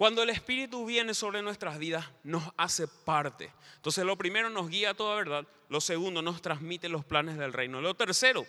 Cuando 0.00 0.22
el 0.22 0.30
Espíritu 0.30 0.86
viene 0.86 1.12
sobre 1.12 1.42
nuestras 1.42 1.78
vidas, 1.78 2.06
nos 2.24 2.42
hace 2.56 2.88
parte. 2.88 3.52
Entonces, 3.76 4.02
lo 4.02 4.16
primero 4.16 4.48
nos 4.48 4.70
guía 4.70 4.92
a 4.92 4.94
toda 4.94 5.14
verdad. 5.14 5.46
Lo 5.68 5.78
segundo, 5.82 6.22
nos 6.22 6.40
transmite 6.40 6.88
los 6.88 7.04
planes 7.04 7.36
del 7.36 7.52
reino. 7.52 7.82
Lo 7.82 7.94
tercero, 7.94 8.46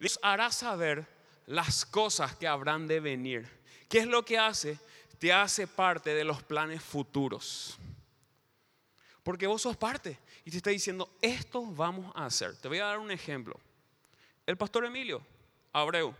Dios 0.00 0.18
hará 0.24 0.50
saber 0.50 1.06
las 1.46 1.86
cosas 1.86 2.34
que 2.34 2.48
habrán 2.48 2.88
de 2.88 2.98
venir. 2.98 3.48
¿Qué 3.88 3.98
es 3.98 4.08
lo 4.08 4.24
que 4.24 4.38
hace? 4.38 4.76
Te 5.20 5.32
hace 5.32 5.68
parte 5.68 6.14
de 6.14 6.24
los 6.24 6.42
planes 6.42 6.82
futuros. 6.82 7.78
Porque 9.22 9.46
vos 9.46 9.62
sos 9.62 9.76
parte 9.76 10.18
y 10.44 10.50
te 10.50 10.56
está 10.56 10.70
diciendo, 10.70 11.16
esto 11.22 11.64
vamos 11.64 12.10
a 12.16 12.26
hacer. 12.26 12.56
Te 12.56 12.66
voy 12.66 12.78
a 12.78 12.86
dar 12.86 12.98
un 12.98 13.12
ejemplo. 13.12 13.54
El 14.44 14.56
pastor 14.56 14.84
Emilio 14.84 15.22
Abreu, 15.72 16.12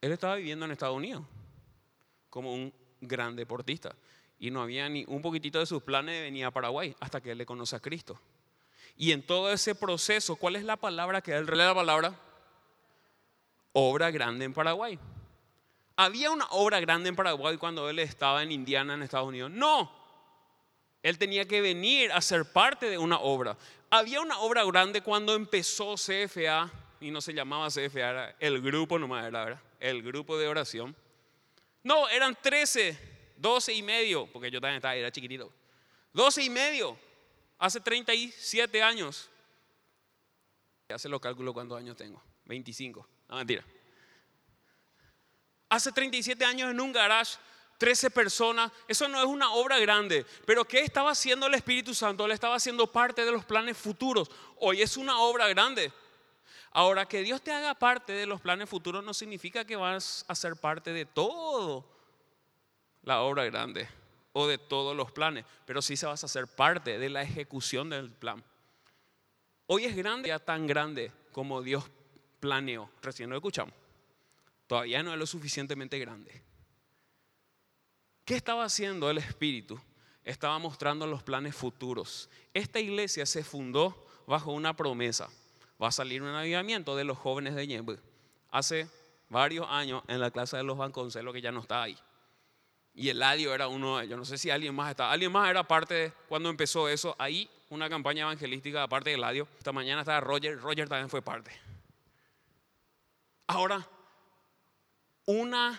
él 0.00 0.12
estaba 0.12 0.36
viviendo 0.36 0.64
en 0.64 0.70
Estados 0.70 0.96
Unidos 0.96 1.24
como 2.30 2.54
un 2.54 2.72
gran 3.00 3.36
deportista 3.36 3.94
y 4.40 4.50
no 4.50 4.62
había 4.62 4.88
ni 4.88 5.04
un 5.06 5.20
poquitito 5.20 5.58
de 5.58 5.66
sus 5.66 5.82
planes 5.82 6.14
de 6.14 6.22
venir 6.22 6.46
a 6.46 6.50
Paraguay 6.50 6.96
hasta 6.98 7.20
que 7.20 7.32
él 7.32 7.38
le 7.38 7.46
conoce 7.46 7.76
a 7.76 7.80
Cristo. 7.80 8.18
Y 8.96 9.12
en 9.12 9.22
todo 9.22 9.52
ese 9.52 9.74
proceso, 9.74 10.36
¿cuál 10.36 10.56
es 10.56 10.64
la 10.64 10.76
palabra 10.76 11.20
que 11.20 11.32
él 11.32 11.46
relea 11.46 11.66
la 11.66 11.74
palabra? 11.74 12.18
Obra 13.72 14.10
grande 14.10 14.46
en 14.46 14.54
Paraguay. 14.54 14.98
¿Había 15.96 16.30
una 16.30 16.46
obra 16.50 16.80
grande 16.80 17.10
en 17.10 17.16
Paraguay 17.16 17.58
cuando 17.58 17.88
él 17.90 17.98
estaba 17.98 18.42
en 18.42 18.50
Indiana, 18.50 18.94
en 18.94 19.02
Estados 19.02 19.28
Unidos? 19.28 19.50
No. 19.50 19.92
Él 21.02 21.18
tenía 21.18 21.46
que 21.46 21.60
venir 21.60 22.10
a 22.12 22.20
ser 22.22 22.50
parte 22.50 22.88
de 22.88 22.96
una 22.96 23.18
obra. 23.18 23.56
Había 23.90 24.20
una 24.22 24.38
obra 24.38 24.64
grande 24.64 25.02
cuando 25.02 25.34
empezó 25.34 25.96
CFA, 25.96 26.70
y 27.00 27.10
no 27.10 27.20
se 27.20 27.34
llamaba 27.34 27.68
CFA, 27.68 28.10
era 28.10 28.36
el 28.40 28.60
grupo 28.62 28.98
nomás, 28.98 29.26
era. 29.26 29.62
El 29.78 30.02
grupo 30.02 30.38
de 30.38 30.48
oración. 30.48 30.96
No, 31.82 32.08
eran 32.08 32.36
13, 32.40 33.34
12 33.36 33.72
y 33.72 33.82
medio, 33.82 34.26
porque 34.26 34.50
yo 34.50 34.60
también 34.60 34.76
estaba, 34.76 34.94
era 34.94 35.10
chiquitito. 35.10 35.52
12 36.12 36.42
y 36.42 36.50
medio, 36.50 36.98
hace 37.58 37.80
37 37.80 38.82
años. 38.82 39.28
Hace 40.88 41.08
los 41.08 41.20
cálculos 41.20 41.54
cuántos 41.54 41.78
años 41.78 41.96
tengo. 41.96 42.22
25. 42.46 43.06
No, 43.28 43.36
mentira. 43.36 43.64
Hace 45.68 45.92
37 45.92 46.44
años 46.44 46.70
en 46.70 46.80
un 46.80 46.92
garage 46.92 47.38
13 47.80 48.10
personas, 48.10 48.70
eso 48.88 49.08
no 49.08 49.18
es 49.18 49.24
una 49.24 49.52
obra 49.52 49.78
grande, 49.78 50.26
pero 50.44 50.66
¿qué 50.66 50.80
estaba 50.80 51.12
haciendo 51.12 51.46
el 51.46 51.54
Espíritu 51.54 51.94
Santo? 51.94 52.26
Él 52.26 52.32
estaba 52.32 52.56
haciendo 52.56 52.86
parte 52.86 53.24
de 53.24 53.32
los 53.32 53.46
planes 53.46 53.74
futuros. 53.78 54.30
Hoy 54.58 54.82
es 54.82 54.98
una 54.98 55.18
obra 55.20 55.48
grande. 55.48 55.90
Ahora, 56.72 57.06
que 57.06 57.22
Dios 57.22 57.42
te 57.42 57.52
haga 57.52 57.74
parte 57.74 58.12
de 58.12 58.26
los 58.26 58.40
planes 58.40 58.68
futuros 58.68 59.04
no 59.04 59.12
significa 59.12 59.64
que 59.64 59.76
vas 59.76 60.24
a 60.28 60.34
ser 60.34 60.56
parte 60.56 60.92
de 60.92 61.04
todo 61.04 61.84
la 63.02 63.22
obra 63.22 63.44
grande 63.44 63.88
o 64.32 64.46
de 64.46 64.58
todos 64.58 64.96
los 64.96 65.10
planes, 65.10 65.44
pero 65.66 65.82
sí 65.82 65.96
se 65.96 66.06
vas 66.06 66.22
a 66.22 66.28
ser 66.28 66.46
parte 66.46 66.98
de 66.98 67.10
la 67.10 67.22
ejecución 67.22 67.90
del 67.90 68.10
plan. 68.12 68.44
Hoy 69.66 69.84
es 69.84 69.96
grande, 69.96 70.28
ya 70.28 70.38
tan 70.38 70.66
grande 70.66 71.12
como 71.32 71.62
Dios 71.62 71.84
planeó. 72.38 72.90
Recién 73.02 73.30
lo 73.30 73.36
escuchamos. 73.36 73.74
Todavía 74.66 75.02
no 75.02 75.12
es 75.12 75.18
lo 75.18 75.26
suficientemente 75.26 75.98
grande. 75.98 76.42
¿Qué 78.24 78.36
estaba 78.36 78.64
haciendo 78.64 79.10
el 79.10 79.18
Espíritu? 79.18 79.80
Estaba 80.22 80.58
mostrando 80.58 81.06
los 81.06 81.22
planes 81.24 81.56
futuros. 81.56 82.30
Esta 82.54 82.78
iglesia 82.78 83.26
se 83.26 83.42
fundó 83.42 84.06
bajo 84.26 84.52
una 84.52 84.76
promesa. 84.76 85.28
Va 85.82 85.88
a 85.88 85.92
salir 85.92 86.22
un 86.22 86.28
avivamiento 86.28 86.94
de 86.96 87.04
los 87.04 87.16
jóvenes 87.16 87.54
de 87.54 87.66
Ñembe. 87.66 87.98
Hace 88.50 88.88
varios 89.28 89.66
años 89.68 90.02
en 90.08 90.20
la 90.20 90.30
clase 90.30 90.56
de 90.56 90.62
los 90.62 90.76
Banconcelos 90.76 91.32
que 91.32 91.40
ya 91.40 91.52
no 91.52 91.60
está 91.60 91.82
ahí. 91.82 91.98
Y 92.94 93.08
Eladio 93.08 93.54
era 93.54 93.68
uno 93.68 93.98
de 93.98 94.04
ellos. 94.04 94.18
No 94.18 94.24
sé 94.24 94.36
si 94.36 94.50
alguien 94.50 94.74
más 94.74 94.90
está. 94.90 95.10
Alguien 95.10 95.32
más 95.32 95.48
era 95.48 95.62
parte 95.62 95.94
de 95.94 96.12
cuando 96.28 96.50
empezó 96.50 96.88
eso. 96.88 97.14
Ahí 97.18 97.48
una 97.70 97.88
campaña 97.88 98.22
evangelística 98.22 98.82
aparte 98.82 99.10
de 99.10 99.16
Eladio. 99.16 99.48
Esta 99.58 99.72
mañana 99.72 100.00
estaba 100.02 100.20
Roger. 100.20 100.60
Roger 100.60 100.88
también 100.88 101.08
fue 101.08 101.22
parte. 101.22 101.52
Ahora, 103.46 103.86
una 105.26 105.78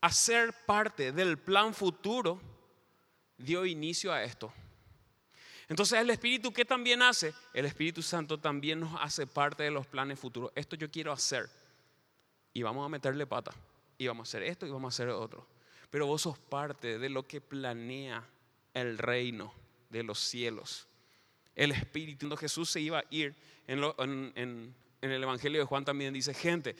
hacer 0.00 0.52
parte 0.66 1.12
del 1.12 1.38
plan 1.38 1.72
futuro 1.72 2.40
dio 3.36 3.64
inicio 3.64 4.12
a 4.12 4.22
esto. 4.22 4.52
Entonces 5.68 5.98
el 6.00 6.08
Espíritu, 6.10 6.52
¿qué 6.52 6.64
también 6.64 7.02
hace? 7.02 7.34
El 7.52 7.66
Espíritu 7.66 8.02
Santo 8.02 8.38
también 8.38 8.80
nos 8.80 8.98
hace 9.00 9.26
parte 9.26 9.62
de 9.62 9.70
los 9.70 9.86
planes 9.86 10.18
futuros. 10.18 10.50
Esto 10.54 10.76
yo 10.76 10.90
quiero 10.90 11.12
hacer. 11.12 11.48
Y 12.54 12.62
vamos 12.62 12.86
a 12.86 12.88
meterle 12.88 13.26
pata. 13.26 13.52
Y 13.98 14.06
vamos 14.06 14.28
a 14.28 14.30
hacer 14.30 14.42
esto 14.44 14.66
y 14.66 14.70
vamos 14.70 14.92
a 14.92 14.94
hacer 14.94 15.08
otro. 15.10 15.46
Pero 15.90 16.06
vos 16.06 16.22
sos 16.22 16.38
parte 16.38 16.98
de 16.98 17.08
lo 17.10 17.26
que 17.26 17.40
planea 17.40 18.24
el 18.72 18.96
reino 18.96 19.52
de 19.90 20.02
los 20.02 20.18
cielos. 20.18 20.86
El 21.54 21.72
Espíritu, 21.72 22.20
cuando 22.20 22.36
Jesús 22.36 22.70
se 22.70 22.80
iba 22.80 23.00
a 23.00 23.04
ir, 23.10 23.34
en, 23.66 23.82
en 24.34 24.74
el 25.00 25.22
Evangelio 25.22 25.60
de 25.60 25.66
Juan 25.66 25.84
también 25.84 26.14
dice, 26.14 26.32
gente, 26.32 26.76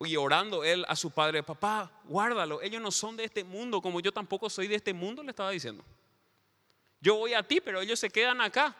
y 0.00 0.16
orando 0.16 0.64
él 0.64 0.84
a 0.88 0.96
su 0.96 1.10
padre, 1.10 1.42
papá, 1.42 1.90
guárdalo, 2.04 2.62
ellos 2.62 2.80
no 2.80 2.90
son 2.90 3.16
de 3.16 3.24
este 3.24 3.44
mundo 3.44 3.82
como 3.82 4.00
yo 4.00 4.12
tampoco 4.12 4.48
soy 4.48 4.66
de 4.66 4.76
este 4.76 4.94
mundo, 4.94 5.22
le 5.22 5.30
estaba 5.30 5.50
diciendo. 5.50 5.84
Yo 7.00 7.16
voy 7.16 7.34
a 7.34 7.42
ti, 7.42 7.60
pero 7.60 7.80
ellos 7.80 7.98
se 7.98 8.10
quedan 8.10 8.40
acá. 8.40 8.76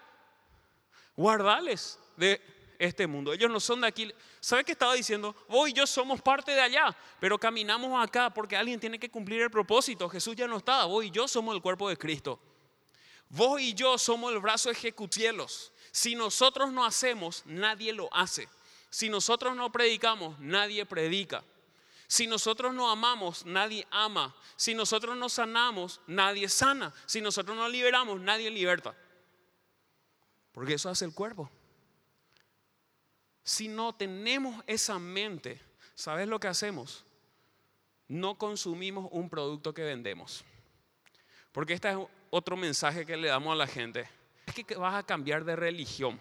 Guardales 1.16 1.98
de 2.16 2.40
este 2.78 3.06
mundo. 3.06 3.32
Ellos 3.32 3.50
no 3.50 3.60
son 3.60 3.82
de 3.82 3.86
aquí. 3.86 4.10
¿Sabe 4.40 4.64
qué 4.64 4.72
estaba 4.72 4.94
diciendo? 4.94 5.36
Vos 5.48 5.68
y 5.68 5.72
yo 5.72 5.86
somos 5.86 6.20
parte 6.20 6.52
de 6.52 6.60
allá, 6.60 6.96
pero 7.18 7.38
caminamos 7.38 8.02
acá 8.02 8.30
porque 8.30 8.56
alguien 8.56 8.80
tiene 8.80 8.98
que 8.98 9.10
cumplir 9.10 9.42
el 9.42 9.50
propósito. 9.50 10.08
Jesús 10.08 10.34
ya 10.34 10.46
no 10.46 10.56
estaba. 10.56 10.86
Vos 10.86 11.04
y 11.04 11.10
yo 11.10 11.28
somos 11.28 11.54
el 11.54 11.62
cuerpo 11.62 11.88
de 11.88 11.96
Cristo. 11.96 12.40
Vos 13.28 13.60
y 13.60 13.74
yo 13.74 13.96
somos 13.98 14.32
el 14.32 14.40
brazo 14.40 14.70
ejecutielos. 14.70 15.72
Si 15.92 16.14
nosotros 16.14 16.72
no 16.72 16.84
hacemos, 16.84 17.42
nadie 17.46 17.92
lo 17.92 18.12
hace. 18.12 18.48
Si 18.88 19.08
nosotros 19.08 19.54
no 19.54 19.70
predicamos, 19.70 20.38
nadie 20.40 20.84
predica. 20.84 21.44
Si 22.10 22.26
nosotros 22.26 22.74
no 22.74 22.90
amamos, 22.90 23.46
nadie 23.46 23.86
ama. 23.88 24.34
Si 24.56 24.74
nosotros 24.74 25.16
no 25.16 25.28
sanamos, 25.28 26.00
nadie 26.08 26.48
sana. 26.48 26.92
Si 27.06 27.20
nosotros 27.20 27.56
no 27.56 27.68
liberamos, 27.68 28.20
nadie 28.20 28.50
liberta. 28.50 28.96
Porque 30.50 30.74
eso 30.74 30.90
hace 30.90 31.04
el 31.04 31.14
cuerpo. 31.14 31.48
Si 33.44 33.68
no 33.68 33.94
tenemos 33.94 34.60
esa 34.66 34.98
mente, 34.98 35.60
¿sabes 35.94 36.26
lo 36.26 36.40
que 36.40 36.48
hacemos? 36.48 37.06
No 38.08 38.36
consumimos 38.36 39.08
un 39.12 39.30
producto 39.30 39.72
que 39.72 39.84
vendemos. 39.84 40.44
Porque 41.52 41.74
este 41.74 41.90
es 41.90 41.96
otro 42.30 42.56
mensaje 42.56 43.06
que 43.06 43.16
le 43.16 43.28
damos 43.28 43.52
a 43.52 43.56
la 43.56 43.68
gente. 43.68 44.10
Es 44.46 44.54
que 44.56 44.74
vas 44.74 44.96
a 44.96 45.04
cambiar 45.04 45.44
de 45.44 45.54
religión. 45.54 46.20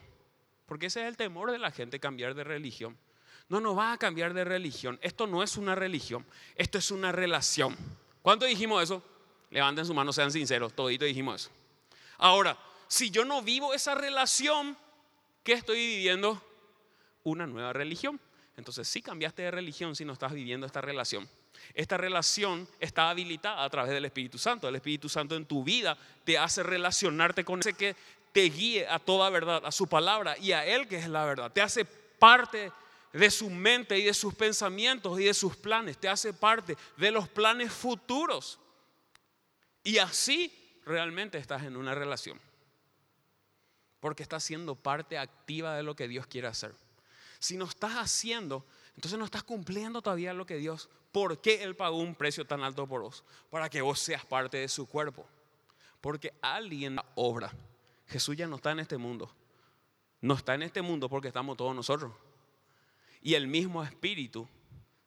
Porque 0.67 0.85
ese 0.85 1.01
es 1.01 1.07
el 1.07 1.17
temor 1.17 1.49
de 1.49 1.57
la 1.57 1.71
gente, 1.71 1.99
cambiar 1.99 2.35
de 2.35 2.43
religión. 2.43 2.95
No, 3.49 3.59
no 3.59 3.75
va 3.75 3.93
a 3.93 3.97
cambiar 3.97 4.33
de 4.33 4.43
religión. 4.43 4.99
Esto 5.01 5.27
no 5.27 5.43
es 5.43 5.57
una 5.57 5.75
religión, 5.75 6.25
esto 6.55 6.77
es 6.77 6.91
una 6.91 7.11
relación. 7.11 7.75
¿Cuánto 8.21 8.45
dijimos 8.45 8.83
eso? 8.83 9.03
Levanten 9.49 9.85
su 9.85 9.93
mano, 9.93 10.13
sean 10.13 10.31
sinceros, 10.31 10.73
todito 10.73 11.05
dijimos 11.05 11.41
eso. 11.41 11.51
Ahora, 12.19 12.57
si 12.87 13.09
yo 13.09 13.25
no 13.25 13.41
vivo 13.41 13.73
esa 13.73 13.95
relación, 13.95 14.77
¿qué 15.43 15.53
estoy 15.53 15.77
viviendo? 15.77 16.41
Una 17.23 17.47
nueva 17.47 17.73
religión. 17.73 18.19
Entonces 18.55 18.87
sí 18.87 19.01
cambiaste 19.01 19.41
de 19.41 19.51
religión 19.51 19.95
si 19.95 20.05
no 20.05 20.13
estás 20.13 20.33
viviendo 20.33 20.67
esta 20.67 20.81
relación. 20.81 21.27
Esta 21.73 21.97
relación 21.97 22.67
está 22.79 23.09
habilitada 23.09 23.63
a 23.63 23.69
través 23.69 23.91
del 23.91 24.05
Espíritu 24.05 24.37
Santo. 24.37 24.67
El 24.67 24.75
Espíritu 24.75 25.09
Santo 25.09 25.35
en 25.35 25.45
tu 25.45 25.63
vida 25.63 25.97
te 26.23 26.37
hace 26.37 26.61
relacionarte 26.61 27.43
con 27.43 27.61
ese 27.61 27.73
que 27.73 27.95
te 28.31 28.41
guíe 28.41 28.87
a 28.87 28.99
toda 28.99 29.29
verdad, 29.29 29.65
a 29.65 29.71
su 29.71 29.87
palabra 29.87 30.37
y 30.37 30.51
a 30.51 30.65
Él 30.65 30.87
que 30.87 30.97
es 30.97 31.07
la 31.07 31.25
verdad. 31.25 31.51
Te 31.51 31.61
hace 31.61 31.85
parte 31.85 32.71
de 33.13 33.31
su 33.31 33.49
mente 33.49 33.97
y 33.97 34.03
de 34.03 34.13
sus 34.13 34.33
pensamientos 34.33 35.19
y 35.19 35.25
de 35.25 35.33
sus 35.33 35.55
planes. 35.55 35.97
Te 35.97 36.09
hace 36.09 36.33
parte 36.33 36.77
de 36.97 37.11
los 37.11 37.27
planes 37.27 37.71
futuros. 37.71 38.59
Y 39.83 39.97
así 39.97 40.53
realmente 40.85 41.37
estás 41.37 41.63
en 41.63 41.75
una 41.75 41.95
relación. 41.95 42.39
Porque 43.99 44.23
estás 44.23 44.43
siendo 44.43 44.75
parte 44.75 45.17
activa 45.17 45.75
de 45.75 45.83
lo 45.83 45.95
que 45.95 46.07
Dios 46.07 46.27
quiere 46.27 46.47
hacer. 46.47 46.73
Si 47.39 47.57
no 47.57 47.65
estás 47.65 47.93
haciendo, 47.93 48.65
entonces 48.95 49.17
no 49.17 49.25
estás 49.25 49.43
cumpliendo 49.43 50.01
todavía 50.01 50.33
lo 50.33 50.45
que 50.45 50.57
Dios, 50.57 50.89
¿por 51.11 51.41
qué 51.41 51.63
Él 51.63 51.75
pagó 51.75 51.97
un 51.97 52.15
precio 52.15 52.45
tan 52.45 52.63
alto 52.63 52.85
por 52.87 53.01
vos? 53.01 53.23
Para 53.49 53.69
que 53.69 53.81
vos 53.81 53.99
seas 53.99 54.25
parte 54.25 54.57
de 54.57 54.67
su 54.67 54.87
cuerpo. 54.87 55.25
Porque 56.01 56.33
alguien 56.41 56.97
obra 57.15 57.51
Jesús 58.09 58.35
ya 58.35 58.47
no 58.47 58.55
está 58.55 58.71
en 58.71 58.79
este 58.79 58.97
mundo. 58.97 59.31
No 60.21 60.33
está 60.33 60.55
en 60.55 60.63
este 60.63 60.81
mundo 60.81 61.07
porque 61.07 61.27
estamos 61.27 61.55
todos 61.55 61.75
nosotros. 61.75 62.11
Y 63.21 63.33
el 63.33 63.47
mismo 63.47 63.83
espíritu 63.83 64.47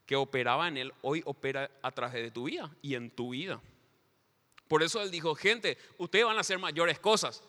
que 0.06 0.16
operaba 0.16 0.68
en 0.68 0.76
él 0.76 0.92
hoy 1.02 1.22
opera 1.24 1.70
a 1.82 1.90
través 1.92 2.22
de 2.22 2.30
tu 2.30 2.44
vida 2.44 2.70
y 2.82 2.94
en 2.94 3.10
tu 3.10 3.30
vida. 3.30 3.60
Por 4.72 4.82
eso 4.82 5.02
Él 5.02 5.10
dijo, 5.10 5.34
gente, 5.34 5.76
ustedes 5.98 6.24
van 6.24 6.38
a 6.38 6.40
hacer 6.40 6.58
mayores 6.58 6.98
cosas. 6.98 7.42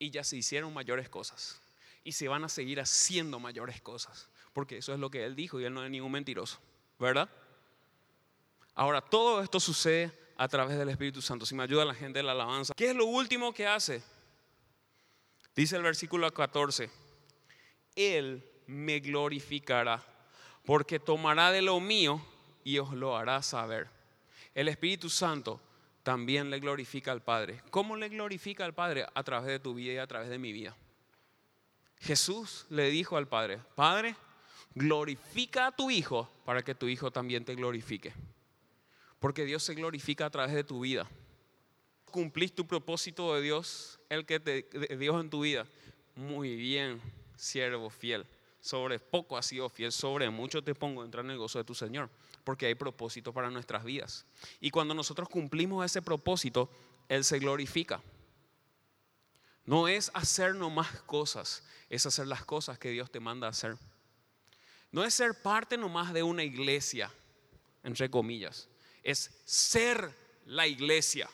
Y 0.00 0.10
ya 0.10 0.24
se 0.24 0.36
hicieron 0.36 0.74
mayores 0.74 1.08
cosas. 1.08 1.60
Y 2.02 2.10
se 2.10 2.26
van 2.26 2.42
a 2.42 2.48
seguir 2.48 2.80
haciendo 2.80 3.38
mayores 3.38 3.80
cosas. 3.80 4.28
Porque 4.52 4.78
eso 4.78 4.92
es 4.92 4.98
lo 4.98 5.10
que 5.10 5.24
Él 5.24 5.36
dijo 5.36 5.60
y 5.60 5.64
Él 5.64 5.72
no 5.72 5.84
es 5.84 5.90
ningún 5.92 6.10
mentiroso. 6.10 6.58
¿Verdad? 6.98 7.28
Ahora, 8.74 9.00
todo 9.00 9.40
esto 9.42 9.60
sucede 9.60 10.12
a 10.36 10.48
través 10.48 10.76
del 10.76 10.88
Espíritu 10.88 11.22
Santo. 11.22 11.46
Si 11.46 11.54
me 11.54 11.62
ayuda 11.62 11.84
la 11.84 11.94
gente 11.94 12.18
de 12.18 12.24
la 12.24 12.32
alabanza. 12.32 12.74
¿Qué 12.76 12.90
es 12.90 12.96
lo 12.96 13.06
último 13.06 13.54
que 13.54 13.68
hace? 13.68 14.02
Dice 15.54 15.76
el 15.76 15.82
versículo 15.82 16.28
14. 16.32 16.90
Él 17.94 18.44
me 18.68 19.00
glorificará, 19.00 20.04
porque 20.64 21.00
tomará 21.00 21.50
de 21.50 21.62
lo 21.62 21.80
mío 21.80 22.22
y 22.62 22.78
os 22.78 22.92
lo 22.92 23.16
hará 23.16 23.42
saber. 23.42 23.88
El 24.54 24.68
Espíritu 24.68 25.08
Santo 25.08 25.60
también 26.02 26.50
le 26.50 26.60
glorifica 26.60 27.10
al 27.10 27.22
Padre. 27.22 27.62
¿Cómo 27.70 27.96
le 27.96 28.10
glorifica 28.10 28.64
al 28.64 28.74
Padre? 28.74 29.06
A 29.14 29.22
través 29.22 29.48
de 29.48 29.58
tu 29.58 29.74
vida 29.74 29.94
y 29.94 29.96
a 29.96 30.06
través 30.06 30.28
de 30.28 30.38
mi 30.38 30.52
vida. 30.52 30.76
Jesús 32.00 32.66
le 32.68 32.90
dijo 32.90 33.16
al 33.16 33.26
Padre, 33.26 33.58
Padre, 33.74 34.14
glorifica 34.74 35.68
a 35.68 35.72
tu 35.72 35.90
Hijo 35.90 36.30
para 36.44 36.62
que 36.62 36.74
tu 36.74 36.88
Hijo 36.88 37.10
también 37.10 37.44
te 37.44 37.54
glorifique. 37.54 38.12
Porque 39.18 39.46
Dios 39.46 39.62
se 39.62 39.74
glorifica 39.74 40.26
a 40.26 40.30
través 40.30 40.54
de 40.54 40.62
tu 40.62 40.80
vida. 40.80 41.08
Cumplís 42.10 42.54
tu 42.54 42.66
propósito 42.66 43.34
de 43.34 43.40
Dios, 43.42 43.98
el 44.10 44.26
que 44.26 44.40
te 44.40 44.62
de 44.62 44.96
Dios 44.96 45.20
en 45.20 45.30
tu 45.30 45.40
vida. 45.40 45.66
Muy 46.14 46.54
bien, 46.54 47.00
siervo 47.36 47.90
fiel. 47.90 48.26
Sobre 48.68 48.98
poco 48.98 49.38
has 49.38 49.46
sido 49.46 49.70
fiel, 49.70 49.90
sobre 49.90 50.28
mucho 50.28 50.62
te 50.62 50.74
pongo 50.74 51.00
a 51.00 51.06
entrar 51.06 51.24
en 51.24 51.30
el 51.30 51.38
gozo 51.38 51.58
de 51.58 51.64
tu 51.64 51.74
Señor, 51.74 52.10
porque 52.44 52.66
hay 52.66 52.74
propósito 52.74 53.32
para 53.32 53.48
nuestras 53.48 53.82
vidas. 53.82 54.26
Y 54.60 54.70
cuando 54.70 54.92
nosotros 54.92 55.26
cumplimos 55.30 55.86
ese 55.86 56.02
propósito, 56.02 56.68
Él 57.08 57.24
se 57.24 57.38
glorifica. 57.38 58.02
No 59.64 59.88
es 59.88 60.10
hacer 60.12 60.54
nomás 60.54 61.00
cosas, 61.06 61.64
es 61.88 62.04
hacer 62.04 62.26
las 62.26 62.44
cosas 62.44 62.78
que 62.78 62.90
Dios 62.90 63.10
te 63.10 63.20
manda 63.20 63.48
hacer. 63.48 63.78
No 64.92 65.02
es 65.02 65.14
ser 65.14 65.40
parte 65.40 65.78
nomás 65.78 66.12
de 66.12 66.22
una 66.22 66.44
iglesia, 66.44 67.10
entre 67.82 68.10
comillas, 68.10 68.68
es 69.02 69.30
ser 69.46 70.14
la 70.44 70.66
iglesia. 70.66 71.26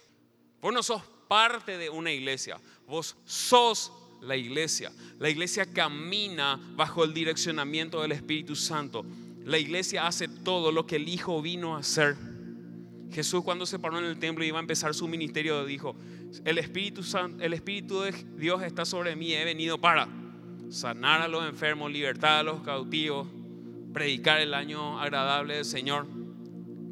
Vos 0.61 0.73
no 0.73 0.85
sos 0.85 1.03
parte 1.27 1.79
de 1.79 1.91
una 1.91 2.13
iglesia, 2.13 2.61
vos 2.87 3.17
sos 3.25 3.91
la 4.25 4.37
iglesia. 4.37 4.93
La 5.19 5.31
iglesia 5.31 5.67
camina 5.67 6.61
bajo 6.77 7.05
el 7.05 7.15
direccionamiento 7.15 8.03
del 8.03 8.13
Espíritu 8.13 8.57
Santo. 8.57 9.05
La 9.45 9.59
iglesia 9.59 10.07
hace 10.07 10.29
todo 10.29 10.73
lo 10.73 10.87
que 10.87 10.97
el 10.97 11.09
Hijo 11.09 11.41
vino 11.43 11.77
a 11.77 11.81
hacer. 11.81 12.17
Jesús 13.13 13.45
cuando 13.45 13.67
se 13.67 13.79
paró 13.79 13.99
en 13.99 14.07
el 14.07 14.19
templo 14.19 14.45
y 14.45 14.49
iba 14.49 14.59
a 14.59 14.61
empezar 14.61 14.95
su 14.95 15.07
ministerio 15.07 15.65
dijo, 15.65 15.95
el 16.45 16.59
Espíritu, 16.59 17.03
Santo, 17.03 17.45
el 17.45 17.53
Espíritu 17.53 18.01
de 18.01 18.13
Dios 18.37 18.63
está 18.63 18.85
sobre 18.85 19.15
mí, 19.15 19.33
he 19.33 19.45
venido 19.45 19.81
para 19.81 20.09
sanar 20.69 21.23
a 21.23 21.29
los 21.29 21.49
enfermos, 21.49 21.93
libertar 21.93 22.41
a 22.41 22.43
los 22.43 22.63
cautivos, 22.63 23.29
predicar 23.93 24.41
el 24.41 24.53
año 24.53 24.99
agradable 25.01 25.55
del 25.55 25.65
Señor. 25.65 26.07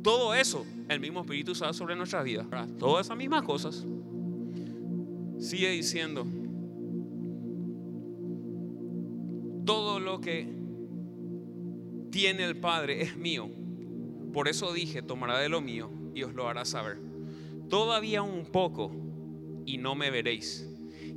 Todo 0.05 0.35
eso, 0.35 0.64
el 0.88 1.01
mismo 1.01 1.23
Espíritu 1.23 1.53
está 1.53 1.73
sobre 1.73 1.97
nuestras 1.97 2.25
vidas. 2.25 2.47
Todas 2.79 3.07
esas 3.07 3.16
mismas 3.16 3.42
cosas. 3.42 3.85
Sigue 5.40 5.71
diciendo, 5.71 6.25
todo 9.64 10.01
lo 10.01 10.20
que 10.20 10.48
tiene 12.11 12.44
el 12.44 12.57
Padre 12.57 13.03
es 13.03 13.16
mío. 13.16 13.51
Por 14.33 14.48
eso 14.48 14.72
dije, 14.72 15.03
tomará 15.03 15.38
de 15.38 15.48
lo 15.48 15.61
mío 15.61 15.90
y 16.14 16.22
os 16.22 16.35
lo 16.35 16.48
hará 16.48 16.64
saber. 16.64 16.98
Todavía 17.68 18.22
un 18.22 18.46
poco 18.46 18.92
y 19.66 19.79
no 19.79 19.94
me 19.94 20.11
veréis. 20.11 20.68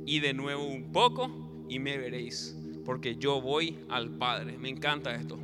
Y 0.04 0.20
de 0.20 0.34
nuevo 0.34 0.64
un 0.64 0.92
poco 0.92 1.66
y 1.68 1.78
me 1.78 1.98
veréis. 1.98 2.56
Porque 2.84 3.16
yo 3.16 3.40
voy 3.40 3.78
al 3.88 4.10
Padre. 4.10 4.56
Me 4.58 4.68
encanta 4.68 5.14
esto. 5.14 5.38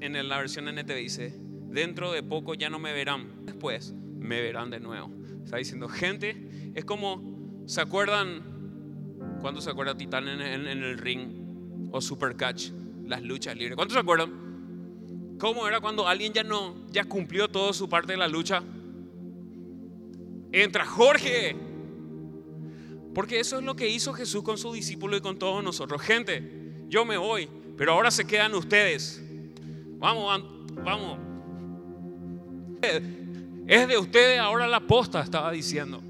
En 0.00 0.28
la 0.28 0.38
versión 0.38 0.68
NTV 0.68 0.94
dice, 0.94 1.34
dentro 1.68 2.12
de 2.12 2.22
poco 2.22 2.54
ya 2.54 2.70
no 2.70 2.78
me 2.78 2.92
verán. 2.92 3.44
Después 3.44 3.92
me 3.92 4.40
verán 4.40 4.70
de 4.70 4.80
nuevo. 4.80 5.10
Está 5.44 5.56
diciendo, 5.56 5.88
gente, 5.88 6.72
es 6.74 6.84
como, 6.84 7.62
¿se 7.66 7.80
acuerdan 7.80 8.51
cuando 9.42 9.60
se 9.60 9.68
acuerda 9.68 9.96
Titán 9.96 10.28
en, 10.28 10.40
el 10.66 10.96
ring 10.96 11.90
o 11.90 12.00
Supercatch? 12.00 12.70
Las 13.04 13.22
luchas 13.22 13.56
libres. 13.56 13.74
¿Cuántos 13.76 13.94
se 13.94 14.00
acuerdan? 14.00 15.36
¿Cómo 15.38 15.66
era 15.66 15.80
cuando 15.80 16.08
alguien 16.08 16.32
ya 16.32 16.44
no, 16.44 16.86
ya 16.90 17.04
cumplió 17.04 17.48
toda 17.48 17.72
su 17.72 17.88
parte 17.88 18.12
de 18.12 18.18
la 18.18 18.28
lucha? 18.28 18.62
Entra 20.52 20.86
Jorge. 20.86 21.56
Porque 23.14 23.40
eso 23.40 23.58
es 23.58 23.64
lo 23.64 23.76
que 23.76 23.88
hizo 23.88 24.14
Jesús 24.14 24.42
con 24.42 24.56
su 24.56 24.72
discípulo 24.72 25.16
y 25.16 25.20
con 25.20 25.38
todos 25.38 25.62
nosotros. 25.62 26.00
Gente, 26.00 26.84
yo 26.88 27.04
me 27.04 27.18
voy, 27.18 27.48
pero 27.76 27.92
ahora 27.92 28.10
se 28.10 28.26
quedan 28.26 28.54
ustedes. 28.54 29.22
Vamos, 29.98 30.42
vamos. 30.84 31.18
Es 33.66 33.88
de 33.88 33.98
ustedes 33.98 34.38
ahora 34.38 34.66
la 34.66 34.80
posta, 34.80 35.20
estaba 35.22 35.50
diciendo. 35.52 36.02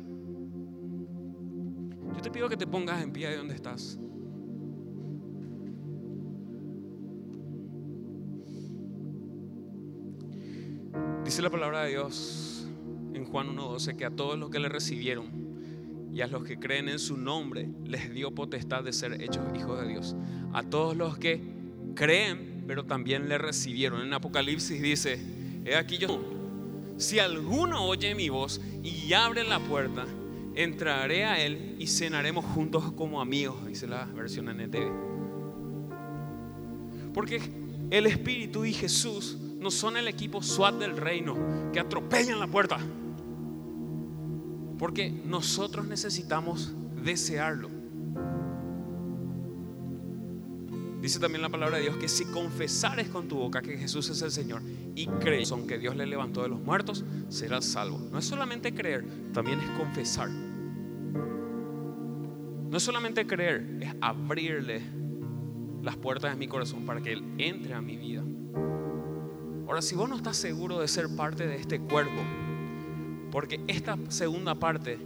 Te 2.23 2.31
pido 2.31 2.49
que 2.49 2.57
te 2.57 2.67
pongas 2.69 3.03
en 3.03 3.13
pie 3.13 3.29
de 3.31 3.37
donde 3.37 3.55
estás. 3.55 3.99
Dice 11.25 11.43
la 11.43 11.51
palabra 11.51 11.83
de 11.83 11.91
Dios 11.91 12.69
en 13.13 13.25
Juan 13.25 13.57
1.12 13.57 13.97
que 13.97 14.05
a 14.05 14.11
todos 14.11 14.39
los 14.39 14.51
que 14.51 14.61
le 14.61 14.69
recibieron 14.69 15.27
y 16.13 16.21
a 16.21 16.27
los 16.27 16.45
que 16.45 16.59
creen 16.59 16.89
en 16.89 16.99
su 16.99 17.17
nombre 17.17 17.69
les 17.85 18.13
dio 18.13 18.33
potestad 18.33 18.85
de 18.85 18.93
ser 18.93 19.21
hechos 19.21 19.43
hijos 19.59 19.81
de 19.81 19.89
Dios. 19.89 20.15
A 20.53 20.63
todos 20.63 20.97
los 20.97 21.19
que 21.19 21.41
creen, 21.97 22.65
pero 22.69 22.85
también 22.85 23.29
le 23.29 23.39
recibieron. 23.39 24.01
En 24.03 24.13
Apocalipsis 24.13 24.81
dice, 24.81 25.19
he 25.65 25.75
aquí 25.75 25.99
yo, 25.99 26.23
si 26.99 27.19
alguno 27.19 27.85
oye 27.85 28.15
mi 28.15 28.29
voz 28.29 28.61
y 28.83 29.13
abre 29.13 29.43
la 29.43 29.59
puerta, 29.59 30.07
entraré 30.55 31.25
a 31.25 31.41
él 31.41 31.77
y 31.79 31.87
cenaremos 31.87 32.45
juntos 32.45 32.93
como 32.93 33.21
amigos, 33.21 33.67
dice 33.67 33.87
la 33.87 34.05
versión 34.07 34.49
NTV. 34.49 35.13
Porque 37.13 37.41
el 37.91 38.07
Espíritu 38.07 38.65
y 38.65 38.73
Jesús 38.73 39.39
no 39.59 39.71
son 39.71 39.97
el 39.97 40.09
equipo 40.09 40.43
SWAT 40.43 40.77
del 40.77 40.97
reino 40.97 41.37
que 41.73 41.81
atropellan 41.81 42.41
la 42.41 42.47
puerta. 42.47 42.79
Porque 44.79 45.11
nosotros 45.11 45.87
necesitamos 45.87 46.75
desearlo. 47.03 47.82
Dice 51.03 51.19
también 51.19 51.43
la 51.43 51.49
palabra 51.49 51.79
de 51.79 51.83
Dios 51.83 51.97
que 51.97 52.09
si 52.09 52.25
confesares 52.27 53.09
con 53.09 53.27
tu 53.27 53.35
boca 53.35 53.61
que 53.61 53.77
Jesús 53.77 54.09
es 54.09 54.23
el 54.23 54.31
Señor 54.31 54.63
y 54.95 55.09
crees 55.09 55.53
que 55.67 55.77
Dios 55.77 55.97
le 55.97 56.07
levantó 56.07 56.43
de 56.43 56.49
los 56.49 56.61
muertos, 56.61 57.05
serás 57.29 57.65
salvo. 57.65 57.99
No 57.99 58.21
es 58.21 58.25
solamente 58.25 58.73
creer, 58.73 59.05
también 59.33 59.59
es 59.59 59.69
confesar. 59.71 60.31
No 62.71 62.77
es 62.77 62.83
solamente 62.85 63.27
creer, 63.27 63.79
es 63.81 63.93
abrirle 64.01 64.81
las 65.83 65.97
puertas 65.97 66.31
de 66.31 66.39
mi 66.39 66.47
corazón 66.47 66.87
para 66.87 67.01
que 67.01 67.15
Él 67.15 67.25
entre 67.37 67.75
a 67.75 67.81
mi 67.81 67.97
vida. 67.97 68.23
Ahora, 69.67 69.83
si 69.83 69.97
vos 69.97 70.09
no 70.09 70.15
estás 70.15 70.37
seguro 70.37 70.79
de 70.79 70.87
ser 70.87 71.09
parte 71.17 71.49
de 71.49 71.57
este 71.57 71.81
cuerpo, 71.81 72.23
porque 73.33 73.61
esta 73.67 73.99
segunda 74.09 74.55
parte 74.55 75.01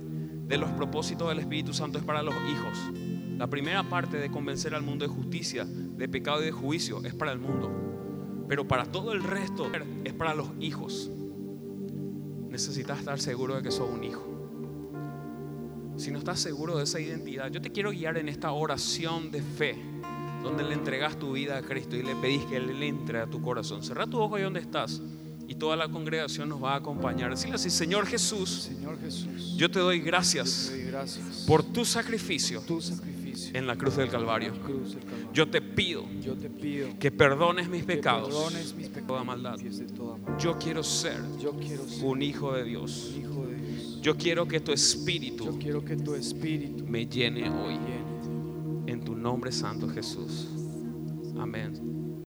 de 0.47 0.59
los 0.59 0.71
propósitos 0.73 1.31
del 1.31 1.39
Espíritu 1.39 1.73
Santo 1.73 1.97
es 1.97 2.05
para 2.05 2.23
los 2.23 2.35
hijos. 2.35 2.93
La 3.39 3.47
primera 3.49 3.83
parte 3.83 4.17
de 4.17 4.31
convencer 4.31 4.75
al 4.75 4.83
mundo 4.83 5.07
de 5.07 5.13
justicia, 5.13 5.67
de 5.97 6.09
pecado 6.09 6.43
y 6.43 6.47
de 6.47 6.53
juicio 6.53 7.03
es 7.05 7.15
para 7.15 7.33
el 7.33 7.39
mundo. 7.39 7.71
Pero 8.49 8.67
para 8.67 8.85
todo 8.85 9.13
el 9.13 9.23
resto 9.23 9.71
es 10.05 10.13
para 10.13 10.35
los 10.35 10.49
hijos. 10.61 11.11
Necesitas 12.49 12.99
estar 13.01 13.19
seguro 13.19 13.57
de 13.57 13.63
que 13.63 13.71
sos 13.71 13.89
un 13.91 14.05
hijo. 14.05 14.33
Si 15.97 16.11
no 16.11 16.19
estás 16.19 16.41
seguro 16.41 16.77
de 16.77 16.85
esa 16.85 17.01
identidad, 17.01 17.51
yo 17.51 17.61
te 17.61 17.73
quiero 17.73 17.91
guiar 17.91 18.19
en 18.19 18.29
esta 18.29 18.53
oración 18.53 19.31
de 19.31 19.43
fe 19.43 19.77
donde 20.43 20.63
le 20.63 20.75
entregas 20.75 21.19
tu 21.19 21.33
vida 21.33 21.57
a 21.57 21.63
Cristo 21.63 21.97
y 21.97 22.03
le 22.03 22.15
pedís 22.17 22.45
que 22.45 22.57
Él 22.57 22.79
le 22.79 22.87
entre 22.87 23.21
a 23.21 23.27
tu 23.27 23.41
corazón. 23.41 23.83
Cerra 23.83 24.07
tu 24.07 24.21
ojo 24.21 24.37
ahí 24.37 24.43
donde 24.43 24.61
estás 24.61 25.01
y 25.49 25.55
toda 25.55 25.77
la 25.77 25.89
congregación 25.89 26.49
nos 26.49 26.63
va 26.63 26.75
a 26.75 26.77
acompañar. 26.77 27.31
Decirle 27.31 27.57
así, 27.57 27.71
Señor 27.71 28.07
Jesús, 28.07 28.63
Señor 28.63 28.99
Jesús, 29.01 29.55
yo 29.57 29.71
te 29.71 29.79
doy 29.79 30.01
gracias, 30.01 30.69
te 30.71 30.79
doy 30.79 30.91
gracias 30.91 31.45
por 31.47 31.63
tu 31.63 31.85
sacrificio 31.85 32.61
tu 32.61 32.81
sacrificio 32.81 33.16
en 33.53 33.67
la 33.67 33.77
cruz 33.77 33.97
del 33.97 34.09
Calvario. 34.09 34.53
Yo 35.33 35.49
te 35.49 35.61
pido 35.61 36.05
que 36.99 37.11
perdones 37.11 37.69
mis 37.69 37.85
pecados, 37.85 38.53
de 38.77 39.03
toda 39.03 39.25
maldad. 39.25 39.57
Yo 40.39 40.59
quiero 40.59 40.83
ser 40.83 41.21
Yo 41.41 41.53
quiero 41.53 41.85
ser 41.85 42.05
un 42.05 42.23
hijo 42.23 42.53
de 42.53 42.65
Dios. 42.65 43.15
Yo 44.01 44.17
quiero 44.17 44.47
que 44.47 44.61
tu 44.61 44.71
Yo 44.71 44.75
espíritu 44.75 45.59
quiero 45.59 45.85
que 45.85 45.97
tu 45.97 46.15
espíritu 46.15 46.85
me 46.87 47.07
llene 47.07 47.51
hoy. 47.51 47.79
En 48.87 49.01
tu 49.05 49.15
nombre 49.17 49.51
santo 49.51 49.89
Jesús. 49.89 50.49
Amén. 51.39 51.96